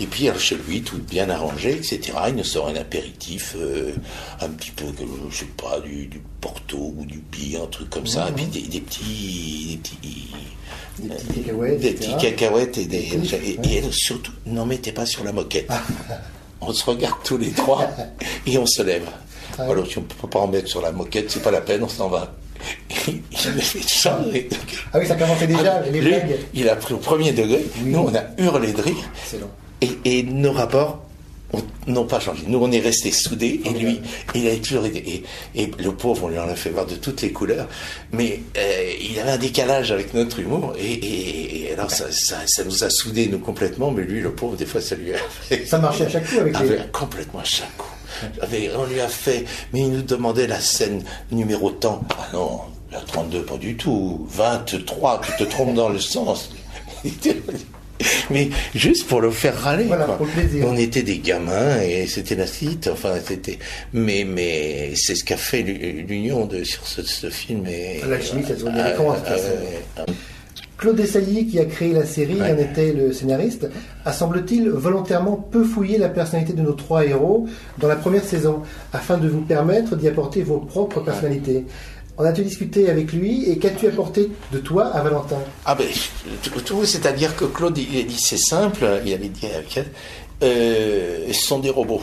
[0.00, 2.00] Et puis alors, chez lui, tout bien arrangé, etc.
[2.28, 3.92] Il nous sort un apéritif, euh,
[4.40, 4.86] un petit peu,
[5.30, 8.46] je sais pas, du, du Porto ou du Bier, un truc comme ça, et puis
[8.46, 10.28] des, des petits, des petits,
[10.98, 13.58] Des petits cacahuètes, des petits cacahuètes et des, et, ouais.
[13.64, 15.68] et elle, surtout, n'en mettez pas sur la moquette.
[16.62, 17.86] on se regarde tous les trois
[18.46, 19.06] et on se lève.
[19.58, 19.72] Ah ouais.
[19.72, 21.82] Alors si on ne peut pas en mettre sur la moquette, c'est pas la peine,
[21.82, 22.32] on s'en va.
[23.08, 24.20] Il a fait ça.
[24.34, 24.48] et-
[24.92, 26.36] Ah oui, ça commençait déjà, les Lui, blagues.
[26.54, 27.64] il a pris au premier degré.
[27.82, 27.90] Oui.
[27.90, 29.10] Nous, on a hurlé de rire.
[29.24, 29.50] Excellent.
[29.80, 31.02] Et, et nos rapports
[31.52, 32.42] ont- n'ont pas changé.
[32.48, 33.60] Nous, on est restés soudés.
[33.64, 34.00] Et lui,
[34.34, 34.98] il a toujours été.
[35.54, 37.68] Et, et le pauvre, on lui en a fait voir de toutes les couleurs.
[38.12, 40.72] Mais euh, il avait un décalage avec notre humour.
[40.78, 43.90] Et, et- et alors, ça, ça, ça nous a soudés, nous, complètement.
[43.90, 45.64] Mais lui, le pauvre, des fois, ça lui a fait.
[45.66, 47.86] Ça marchait à chaque coup avec Ah, les- complètement à chaque coup.
[48.40, 52.02] Avec- on lui a fait, mais il nous demandait la scène numéro tant.
[52.18, 52.60] Ah non,
[52.92, 54.26] la 32, pas du tout.
[54.30, 56.50] 23, tu te trompes dans le sens.
[58.30, 59.84] mais juste pour le faire râler.
[59.84, 60.16] Voilà, quoi.
[60.18, 60.64] pour le.
[60.64, 62.88] On était des gamins et c'était la cite.
[62.92, 63.58] Enfin, c'était.
[63.92, 67.66] Mais, mais c'est ce qu'a fait l'u- l'union de sur ce, ce film.
[67.66, 68.00] Et,
[68.96, 69.16] cas, ouais,
[69.96, 70.06] ça.
[70.78, 72.52] Claude Dessailly, qui a créé la série, Ouais.
[72.52, 73.68] en était le scénariste,
[74.04, 77.46] a semble-t-il volontairement peu fouillé la personnalité de nos trois héros
[77.78, 78.62] dans la première saison,
[78.92, 81.64] afin de vous permettre d'y apporter vos propres personnalités.
[82.18, 85.36] En as-tu discuté avec lui et qu'as-tu apporté de toi à Valentin?
[85.66, 85.86] Ah ben,
[86.64, 89.86] tout, c'est-à-dire que Claude, il a dit c'est simple, il avait dit avec elle,
[90.42, 92.00] euh, ce sont des robots.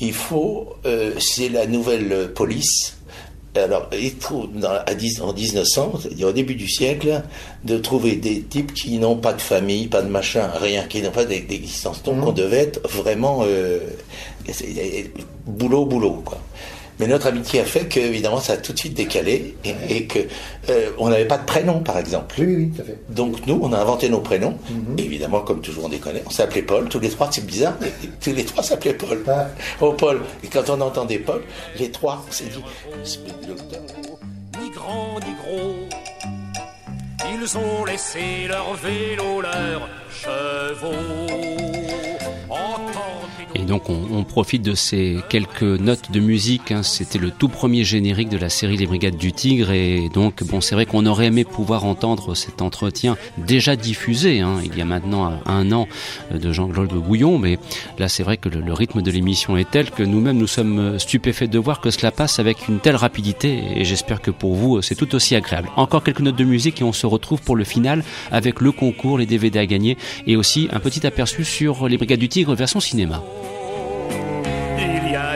[0.00, 2.97] Il faut, euh, c'est la nouvelle police.
[3.58, 7.22] Alors, il trouve dans, à 10 en 1900, c'est-à-dire au début du siècle,
[7.64, 11.10] de trouver des types qui n'ont pas de famille, pas de machin, rien, qui n'ont
[11.10, 12.02] pas d'e- d'existence.
[12.02, 13.80] Donc, on devait être vraiment euh,
[14.50, 15.10] c'est-
[15.46, 16.38] boulot, boulot, quoi.
[16.98, 20.06] Mais notre amitié a fait que, évidemment, ça a tout de suite décalé et, et
[20.06, 20.18] que
[20.68, 22.34] euh, on n'avait pas de prénom, par exemple.
[22.38, 22.98] Oui, oui, tout à fait.
[23.08, 24.58] Donc nous, on a inventé nos prénoms.
[24.96, 26.16] Et évidemment, comme toujours, on déconne.
[26.26, 26.88] On s'appelait Paul.
[26.88, 29.22] Tous les trois, c'est bizarre, mais tous les trois s'appelaient Paul.
[29.28, 29.46] Ah.
[29.80, 30.20] Oh Paul.
[30.42, 31.42] Et quand on entendait Paul,
[31.78, 32.62] les trois, on s'est dit,
[34.60, 35.74] ni grand ni gros.
[37.40, 41.28] Ils ont laissé leur vélo, leurs chevaux.
[43.40, 46.72] Et donc on, profite de ces quelques notes de musique.
[46.72, 46.82] hein.
[46.82, 49.70] C'était le tout premier générique de la série Les Brigades du Tigre.
[49.70, 54.56] Et donc bon, c'est vrai qu'on aurait aimé pouvoir entendre cet entretien déjà diffusé hein,
[54.64, 55.86] il y a maintenant un an
[56.32, 57.38] euh, de Jean-Claude Bouillon.
[57.38, 57.58] Mais
[57.98, 60.98] là, c'est vrai que le, le rythme de l'émission est tel que nous-mêmes nous sommes
[60.98, 63.62] stupéfaits de voir que cela passe avec une telle rapidité.
[63.76, 65.68] Et j'espère que pour vous, c'est tout aussi agréable.
[65.76, 69.18] Encore quelques notes de musique et on se retrouve pour le final avec le concours,
[69.18, 72.80] les DVD à gagner et aussi un petit aperçu sur Les Brigades du Tigre version
[72.80, 73.22] cinéma.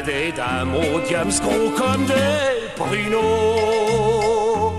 [0.00, 4.72] Des dames aux diams gros comme des pruneaux.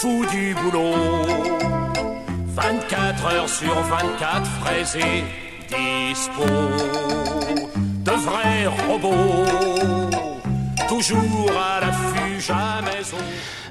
[0.00, 0.94] Fous du boulot.
[2.46, 5.24] 24 heures sur 24 frais et
[5.68, 6.44] dispo.
[8.04, 10.10] De vrais robots.
[10.88, 13.18] Toujours à l'affût, jamais au...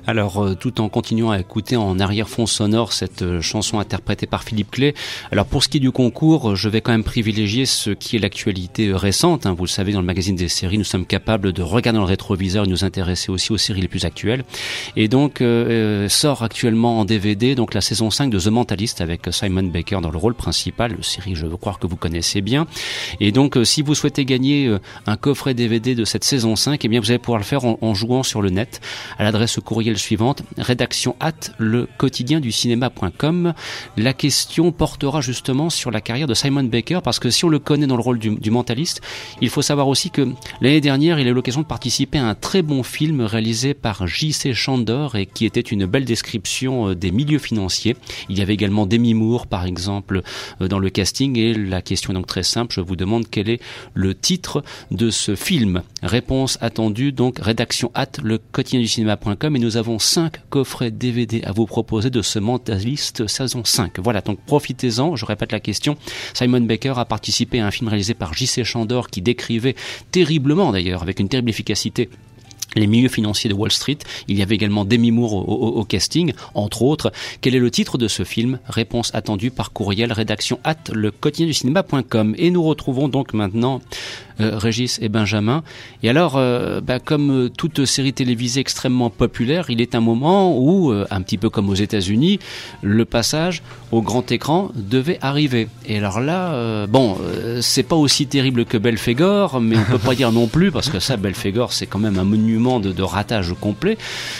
[0.08, 4.43] Alors, euh, tout en continuant à écouter en arrière-fond sonore cette euh, chanson interprétée par
[4.43, 4.95] Philippe Clé.
[5.32, 8.16] Alors, pour ce qui est du concours, euh, je vais quand même privilégier ce qui
[8.16, 9.45] est l'actualité récente.
[9.45, 9.54] hein.
[9.56, 12.10] Vous le savez, dans le magazine des séries, nous sommes capables de regarder dans le
[12.10, 14.43] rétroviseur et nous intéresser aussi aux séries les plus actuelles.
[14.95, 19.28] Et donc, euh, sort actuellement en DVD donc la saison 5 de The Mentalist avec
[19.32, 22.66] Simon Baker dans le rôle principal, une série je veux croire que vous connaissez bien.
[23.20, 24.76] Et donc, si vous souhaitez gagner
[25.06, 27.93] un coffret DVD de cette saison 5, eh bien, vous allez pouvoir le faire en,
[27.93, 28.82] jouant sur le net
[29.18, 29.58] à l'adresse
[29.98, 33.54] suivante rédaction at le quotidien du cinéma.com.
[33.98, 37.60] La question portera justement sur la carrière de Simon Baker parce que si on le
[37.60, 39.02] connaît dans le rôle du, du mentaliste,
[39.42, 40.28] il faut savoir aussi que
[40.62, 44.08] l'année dernière, il a eu l'occasion de participer à un très bon film réalisé par
[44.08, 44.54] J.C.
[44.54, 47.96] Chandor et qui était une belle description euh, des milieux financiers.
[48.30, 50.22] Il y avait également Demi Moore, par exemple,
[50.62, 52.74] euh, dans le casting et la question est donc très simple.
[52.76, 53.62] Je vous demande quel est
[53.94, 55.82] le titre de ce film.
[56.04, 61.44] Réponse attendue, donc rédaction at le quotidien du cinéma.com et nous avons cinq coffrets DVD
[61.44, 64.00] à vous proposer de ce mentaliste saison 5.
[64.00, 65.98] Voilà, donc profitez-en, je répète la question.
[66.34, 68.64] Simon Baker a participé à un film réalisé par J.C.
[68.64, 69.76] Chandor qui décrivait
[70.12, 72.10] terriblement d'ailleurs, avec une terrible efficacité,
[72.76, 73.98] les milieux financiers de Wall Street.
[74.28, 77.12] Il y avait également Demi Moore au, au, casting, entre autres.
[77.42, 78.60] Quel est le titre de ce film?
[78.68, 82.36] Réponse attendue par courriel rédaction at le quotidien du cinéma.com.
[82.38, 83.82] Et nous retrouvons donc maintenant
[84.46, 85.64] Régis et Benjamin.
[86.04, 90.58] Et alors, euh, bah, comme euh, toute série télévisée extrêmement populaire, il est un moment
[90.58, 92.39] où, euh, un petit peu comme aux États-Unis,
[92.82, 93.62] le passage
[93.92, 95.68] au grand écran devait arriver.
[95.86, 99.98] Et alors là, euh, bon, euh, c'est pas aussi terrible que Belphégor, mais on peut
[99.98, 103.04] pas dire non plus parce que ça, Belphégor, c'est quand même un monument de, de
[103.04, 103.98] ratage complet.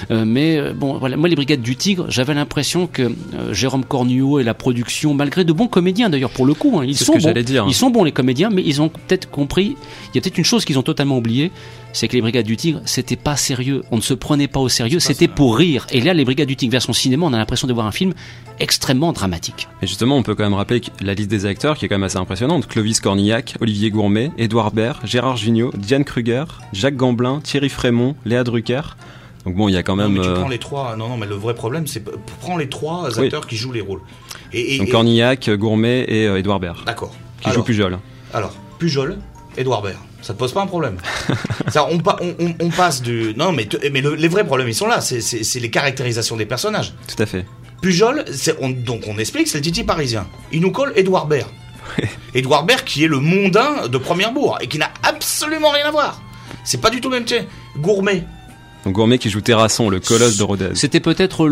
[0.10, 3.12] mais bon, voilà, moi les Brigades du Tigre, j'avais l'impression que
[3.52, 6.98] Jérôme Cornuau et la production, malgré de bons comédiens d'ailleurs pour le coup, hein, ils
[6.98, 7.66] sont bons, dire.
[7.68, 9.76] ils sont bons les comédiens, mais ils ont peut-être compris
[10.14, 11.52] il y a peut-être une chose qu'ils ont totalement oubliée,
[11.94, 13.84] c'est que les Brigades du Tigre, c'était pas sérieux.
[13.92, 15.88] On ne se prenait pas au sérieux, c'était pour rire.
[15.92, 18.14] Et là, les Brigades du Tigre version cinéma, on a l'impression de voir un film
[18.60, 19.68] extrêmement dramatique.
[19.82, 22.04] Et justement, on peut quand même rappeler la liste des acteurs qui est quand même
[22.04, 22.68] assez impressionnante.
[22.68, 28.44] Clovis Cornillac, Olivier Gourmet, Édouard Baird, Gérard Jugnot, Diane Kruger, Jacques Gamblin, Thierry Frémont, Léa
[28.44, 28.82] Drucker.
[29.46, 30.14] Donc bon, il y a quand même.
[30.14, 30.96] Non, mais tu euh, prends les trois.
[30.96, 32.04] Non, non, mais le vrai problème, c'est
[32.42, 33.26] prends les trois Oui.
[33.26, 34.02] acteurs qui jouent les rôles.
[34.54, 37.12] Et, et- donc et- Cornillac, Gourmet et euh, Édouard Baird, D'accord.
[37.42, 38.00] qui joue Alors, Pujol.
[38.36, 39.18] Alors, Pujol,
[39.58, 39.98] Edouard Baird.
[40.22, 40.98] Ça te pose pas un problème
[41.70, 43.34] Ça, on, pa- on, on- on passe du.
[43.36, 45.02] Non, mais, te- mais le- les vrais problèmes, ils sont là.
[45.02, 46.94] C'est- les caractérisations des personnages.
[47.08, 47.46] Tout à fait.
[47.82, 48.24] Pujol,
[48.60, 50.28] on- donc on explique, c'est le Titi parisien.
[50.52, 51.50] Il nous colle Edouard Baird.
[52.36, 55.92] Edouard Baird qui est le mondain de Première Bourg et qui n'a absolument rien à
[55.92, 56.22] voir.
[56.64, 57.42] C'est pas du tout le même métier.
[57.78, 58.24] Gourmet.
[58.86, 60.70] Donc Gourmet qui joue Terrasson, le colosse de Rodez.
[60.76, 61.48] C'était peut-être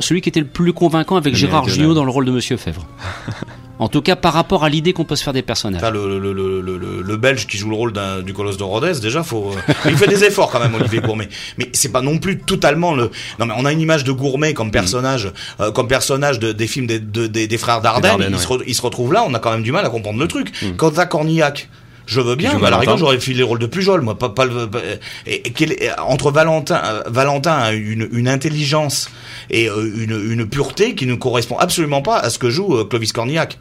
[0.00, 1.68] celui qui était le plus convaincant avec Gérard.
[1.68, 2.86] Jugnot dans le rôle de Monsieur Fèvre.
[3.78, 5.82] en tout cas, par rapport à l'idée qu'on peut se faire des personnages.
[5.82, 8.56] Enfin, le, le, le, le, le- le Belge qui joue le rôle d'un- du colosse
[8.56, 9.52] de Rodez, déjà, faut.
[9.52, 11.28] euh, il fait des efforts quand même, Olivier Gourmet.
[11.58, 13.10] Mais c'est pas non plus totalement le.
[13.38, 16.66] Non, mais on a une image de Gourmet comme personnage, euh, comme personnage de, des
[16.66, 18.12] films des, de- des, des frères Dardenne.
[18.28, 18.40] Il, ouais.
[18.40, 20.28] se re- il se retrouve là, on a quand même du mal à comprendre le
[20.28, 20.52] truc.
[20.76, 21.68] Quant à Cornillac.
[22.06, 24.28] Je veux bien, mais à la rigueur, j'aurais filé le rôle de Pujol, moi, pas,
[24.28, 24.80] pas le, pas-
[25.26, 29.08] et, et quel est- entre Valentin, euh, Valentin a une, une intelligence
[29.50, 32.84] et euh, une, une pureté qui ne correspond absolument pas à ce que joue euh,
[32.84, 33.58] Clovis Cornillac.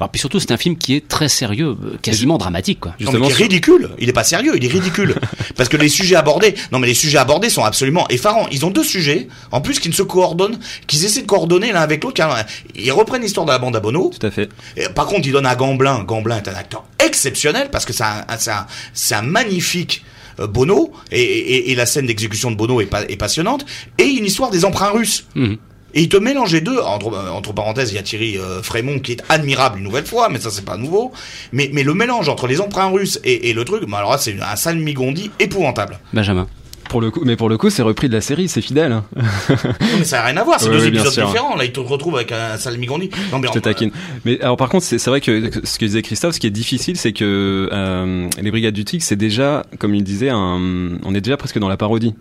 [0.00, 2.92] Alors puis surtout, c'est un film qui est très sérieux, euh, quasiment dramatique, quoi.
[2.92, 3.90] Non, mais Justement, qui est ridicule.
[3.98, 5.14] Il est pas sérieux, il est ridicule.
[5.56, 8.46] Parce que les sujets abordés, non mais les sujets abordés sont absolument effarants.
[8.50, 11.80] Ils ont deux sujets, en plus qui ne se coordonnent, qu'ils essaient de coordonner l'un
[11.80, 12.14] avec l'autre.
[12.16, 14.10] car Ils reprennent l'histoire de la bande à Bono.
[14.18, 14.48] Tout à fait.
[14.76, 16.04] Et Par contre, ils donnent à Gamblin.
[16.04, 20.04] Gamblin est un acteur exceptionnel parce que c'est un, un, un magnifique
[20.38, 23.64] Bono et, et- et la scène d'exécution de Bono est, pa- est passionnante
[23.98, 25.26] et une histoire des emprunts russes.
[25.34, 25.56] Mhm.
[25.94, 26.78] Et il te mélange les deux.
[26.78, 30.04] Entre, euh, entre parenthèses, il y a Thierry euh, Frémont qui est admirable une nouvelle
[30.04, 31.10] fois, mais ça c'est pas nouveau.
[31.52, 34.18] Mais, mais le mélange entre les emprunts russes et, et le truc, bah alors là
[34.18, 35.98] c'est un salmigondi épouvantable.
[36.12, 36.48] Benjamin.
[36.96, 38.90] Pour le coup, mais pour le coup, c'est repris de la série, c'est fidèle.
[38.90, 39.04] hein.
[39.50, 39.54] Non
[39.98, 41.26] mais ça n'a rien à voir, c'est Ouais, deux oui, épisodes sûr.
[41.26, 41.54] différents.
[41.54, 43.10] Là, il te retrouve avec un salmigondi.
[43.30, 43.90] Non mais Je te taquine.
[44.24, 46.96] Mais alors par contre, c'est vrai que ce que disait Christophe, ce qui est difficile,
[46.96, 50.58] c'est que euh, les Brigades du Tigre, c'est déjà, comme il disait, un,
[51.04, 52.14] on est déjà presque dans la parodie.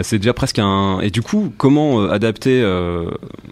[0.00, 1.00] C'est déjà presque un.
[1.02, 3.10] Et du coup, comment euh, adapter euh,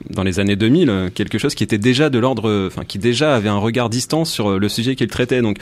[0.09, 3.37] dans les années 2000 euh, quelque chose qui était déjà de l'ordre, enfin qui déjà
[3.37, 5.43] avait un regard distant sur le sujet qu'il traitait?
[5.43, 5.59] Donc,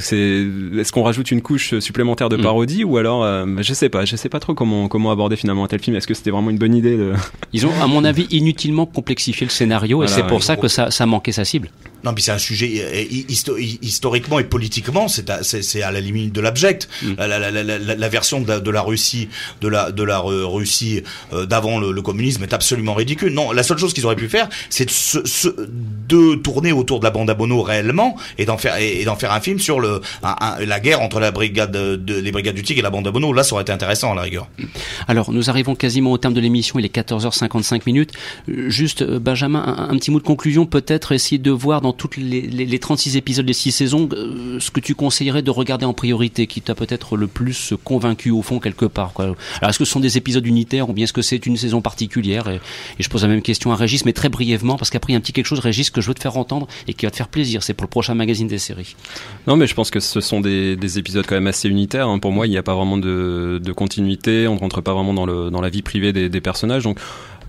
[0.00, 0.46] c'est
[0.78, 2.42] est-ce qu'on rajoute une couche supplémentaire de Mm.
[2.42, 5.64] parodie ou alors, euh, je sais pas, je sais pas trop comment comment aborder finalement
[5.64, 5.96] un tel film.
[5.96, 7.12] Est-ce que c'était vraiment une bonne idée de...
[7.52, 10.90] Ils ont, à mon avis, inutilement complexifié le scénario et c'est pour ça que ça,
[10.90, 11.70] ça manquait sa cible.
[12.04, 16.32] Non, mais c'est un sujet euh, histo- hi- historiquement et politiquement, c'est à, la limite
[16.32, 16.88] de l'abject.
[17.02, 17.06] Mm.
[17.18, 19.28] La, la, la, la, la- la version de la, de Russie,
[19.60, 23.32] de la de Ru- Russie euh, d'avant le, le communisme est absolument ridicule.
[23.32, 25.48] Non, la seule chose qu'ils auraient pu faire, c'est de, se- se-
[26.08, 29.16] de tourner autour de la bande à Bono réellement et d'en faire et, et d'en
[29.16, 32.32] faire un film sur le un- un- la guerre entre la brigade de, de- les
[32.32, 33.32] brigades du Tigre et la bande à Bono.
[33.32, 34.48] Là, ça aurait été intéressant à la rigueur.
[35.08, 38.12] Alors, nous arrivons quasiment au terme de l'émission, il est 14h55 minutes.
[38.48, 41.89] Euh, Juste, euh, Benjamin, un, un petit mot de conclusion, peut-être essayer de voir dans
[41.90, 45.42] dans toutes les, les, les 36 épisodes des 6 saisons, euh, ce que tu conseillerais
[45.42, 49.12] de regarder en priorité, qui t'a peut-être le plus convaincu au fond quelque part.
[49.18, 51.80] Alors est-ce que ce sont des épisodes unitaires ou bien est-ce que c'est une saison
[51.80, 52.48] particulière?
[52.48, 52.60] Et,
[53.00, 55.18] je pose la même question à Régis, mais très brièvement, parce qu'après il y a
[55.18, 57.16] un petit quelque chose, Régis, que je veux te faire entendre et qui va te
[57.16, 57.64] faire plaisir.
[57.64, 58.94] C'est pour le prochain magazine des séries.
[59.48, 62.08] Non, mais je pense que ce sont des, des épisodes quand même assez unitaires.
[62.08, 62.20] hein.
[62.20, 64.46] Pour moi, il n'y a pas vraiment de, continuité.
[64.46, 66.84] On ne rentre pas vraiment dans la vie privée des, des personnages.
[66.84, 66.98] Donc,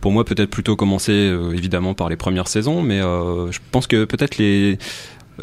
[0.01, 3.87] pour moi, peut-être plutôt commencer euh, évidemment par les premières saisons, mais euh, je pense
[3.87, 4.79] que peut-être les,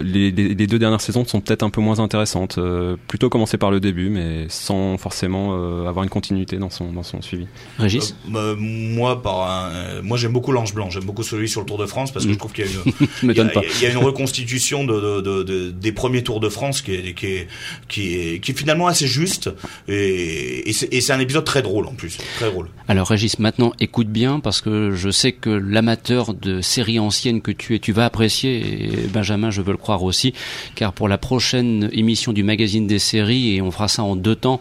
[0.00, 2.58] les, les- les deux dernières saisons sont peut-être un peu moins intéressantes.
[2.58, 6.92] Euh, plutôt commencer par le début, mais sans forcément euh, avoir une continuité dans son,
[6.92, 7.46] dans son suivi.
[7.78, 10.90] Régis Euh, moi, par un- euh, moi j'aime beaucoup l'Ange Blanc.
[10.90, 12.34] J'aime beaucoup celui sur le Tour de France parce que Mm.
[12.34, 12.92] je trouve qu'il y a une,
[13.32, 13.62] il y a, pas.
[13.76, 16.92] il y a une reconstitution de, de- de- de- des premiers Tours de France qui
[16.94, 17.48] est, qui est,
[17.88, 19.50] qui est, qui est finalement assez juste
[19.88, 22.68] et, et c'est et c'est un épisode très drôle en plus, très drôle.
[22.88, 27.50] Alors Régis, maintenant écoute bien parce que je sais que l'amateur de séries anciennes que
[27.52, 30.34] tu es, tu vas apprécier et Benjamin, je veux le croire aussi,
[30.74, 34.36] car pour la prochaine émission du magazine des séries et on fera ça en deux
[34.36, 34.60] temps,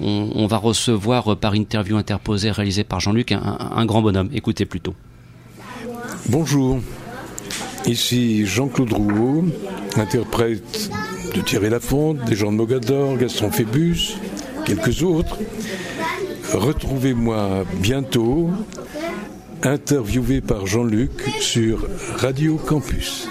[0.00, 4.30] on, va recevoir euh, par interview interposée réalisée par Jean-Luc un, grand bonhomme.
[4.34, 4.94] Écoutez plutôt.
[6.28, 6.80] Bonjour,
[7.86, 9.44] ici Jean-Claude Rouault,
[9.96, 10.90] interprète
[11.34, 14.16] de Thierry Lafont, des gens de Mogador, Gaston Phébus,
[14.64, 15.38] quelques autres.
[16.52, 18.50] Retrouvez-moi bientôt,
[19.62, 21.10] interviewé par Jean-Luc
[21.40, 23.28] sur Radio Campus.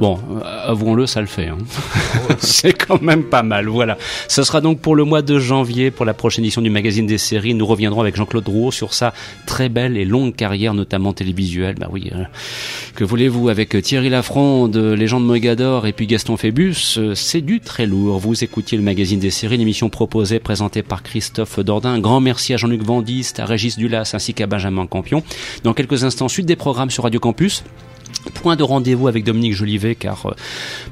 [0.00, 1.48] Bon, euh, avouons-le, ça le fait.
[1.48, 1.58] hein.
[2.38, 3.68] C'est quand même pas mal.
[3.68, 3.98] Voilà.
[4.28, 7.18] Ce sera donc pour le mois de janvier, pour la prochaine édition du magazine des
[7.18, 7.52] séries.
[7.52, 9.12] Nous reviendrons avec Jean-Claude Drouot sur sa
[9.44, 11.74] très belle et longue carrière, notamment télévisuelle.
[11.78, 12.10] Bah oui.
[12.14, 12.24] euh,
[12.94, 17.60] que voulez-vous avec Thierry Lafronde, de Légende Mogador et puis Gaston Phébus euh, C'est du
[17.60, 18.18] très lourd.
[18.18, 21.92] Vous écoutiez le magazine des séries, l'émission proposée, présentée par Christophe Dordain.
[21.92, 25.22] Un grand merci à Jean-Luc Vandiste, à Régis Dulas ainsi qu'à Benjamin Campion.
[25.62, 27.64] Dans quelques instants, suite des programmes sur Radio Campus.
[28.34, 30.32] Point de rendez-vous avec Dominique Jolivet car euh,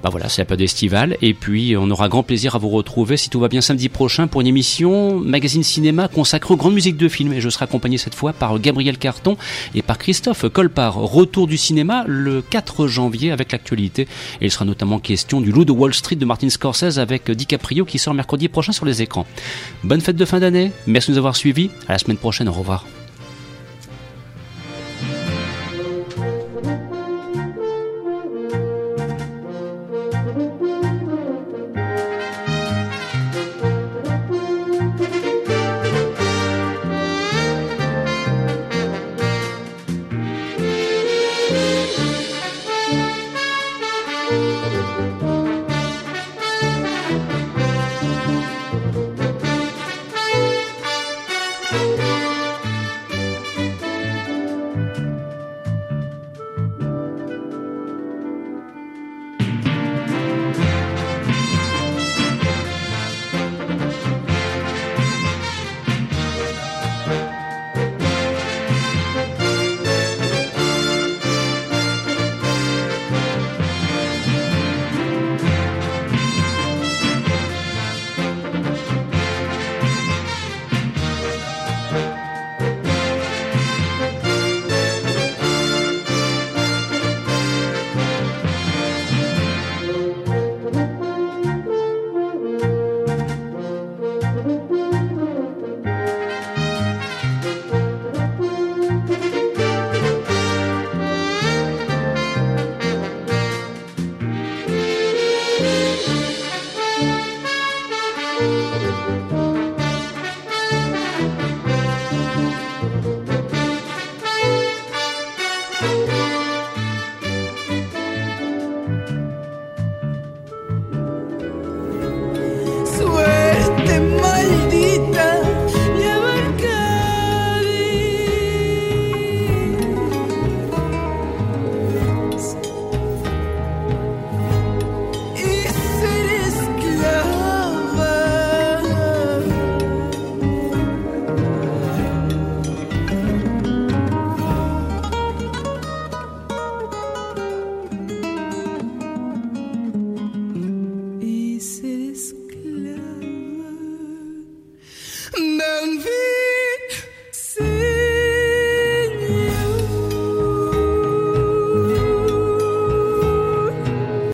[0.03, 3.17] bah voilà c'est la période estivale et puis on aura grand plaisir à vous retrouver
[3.17, 6.97] si tout va bien samedi prochain pour une émission magazine cinéma consacrée aux grandes musiques
[6.97, 9.37] de films et je serai accompagné cette fois par Gabriel Carton
[9.75, 10.97] et par Christophe Colpart.
[10.97, 14.03] Retour du cinéma le 4 janvier avec l'actualité
[14.41, 17.85] et il sera notamment question du loup de Wall Street de Martin Scorsese avec DiCaprio
[17.85, 19.27] qui sort mercredi prochain sur les écrans.
[19.85, 22.53] Bonne fête de fin d'année, merci de nous avoir suivis, à la semaine prochaine, au
[22.53, 22.85] revoir.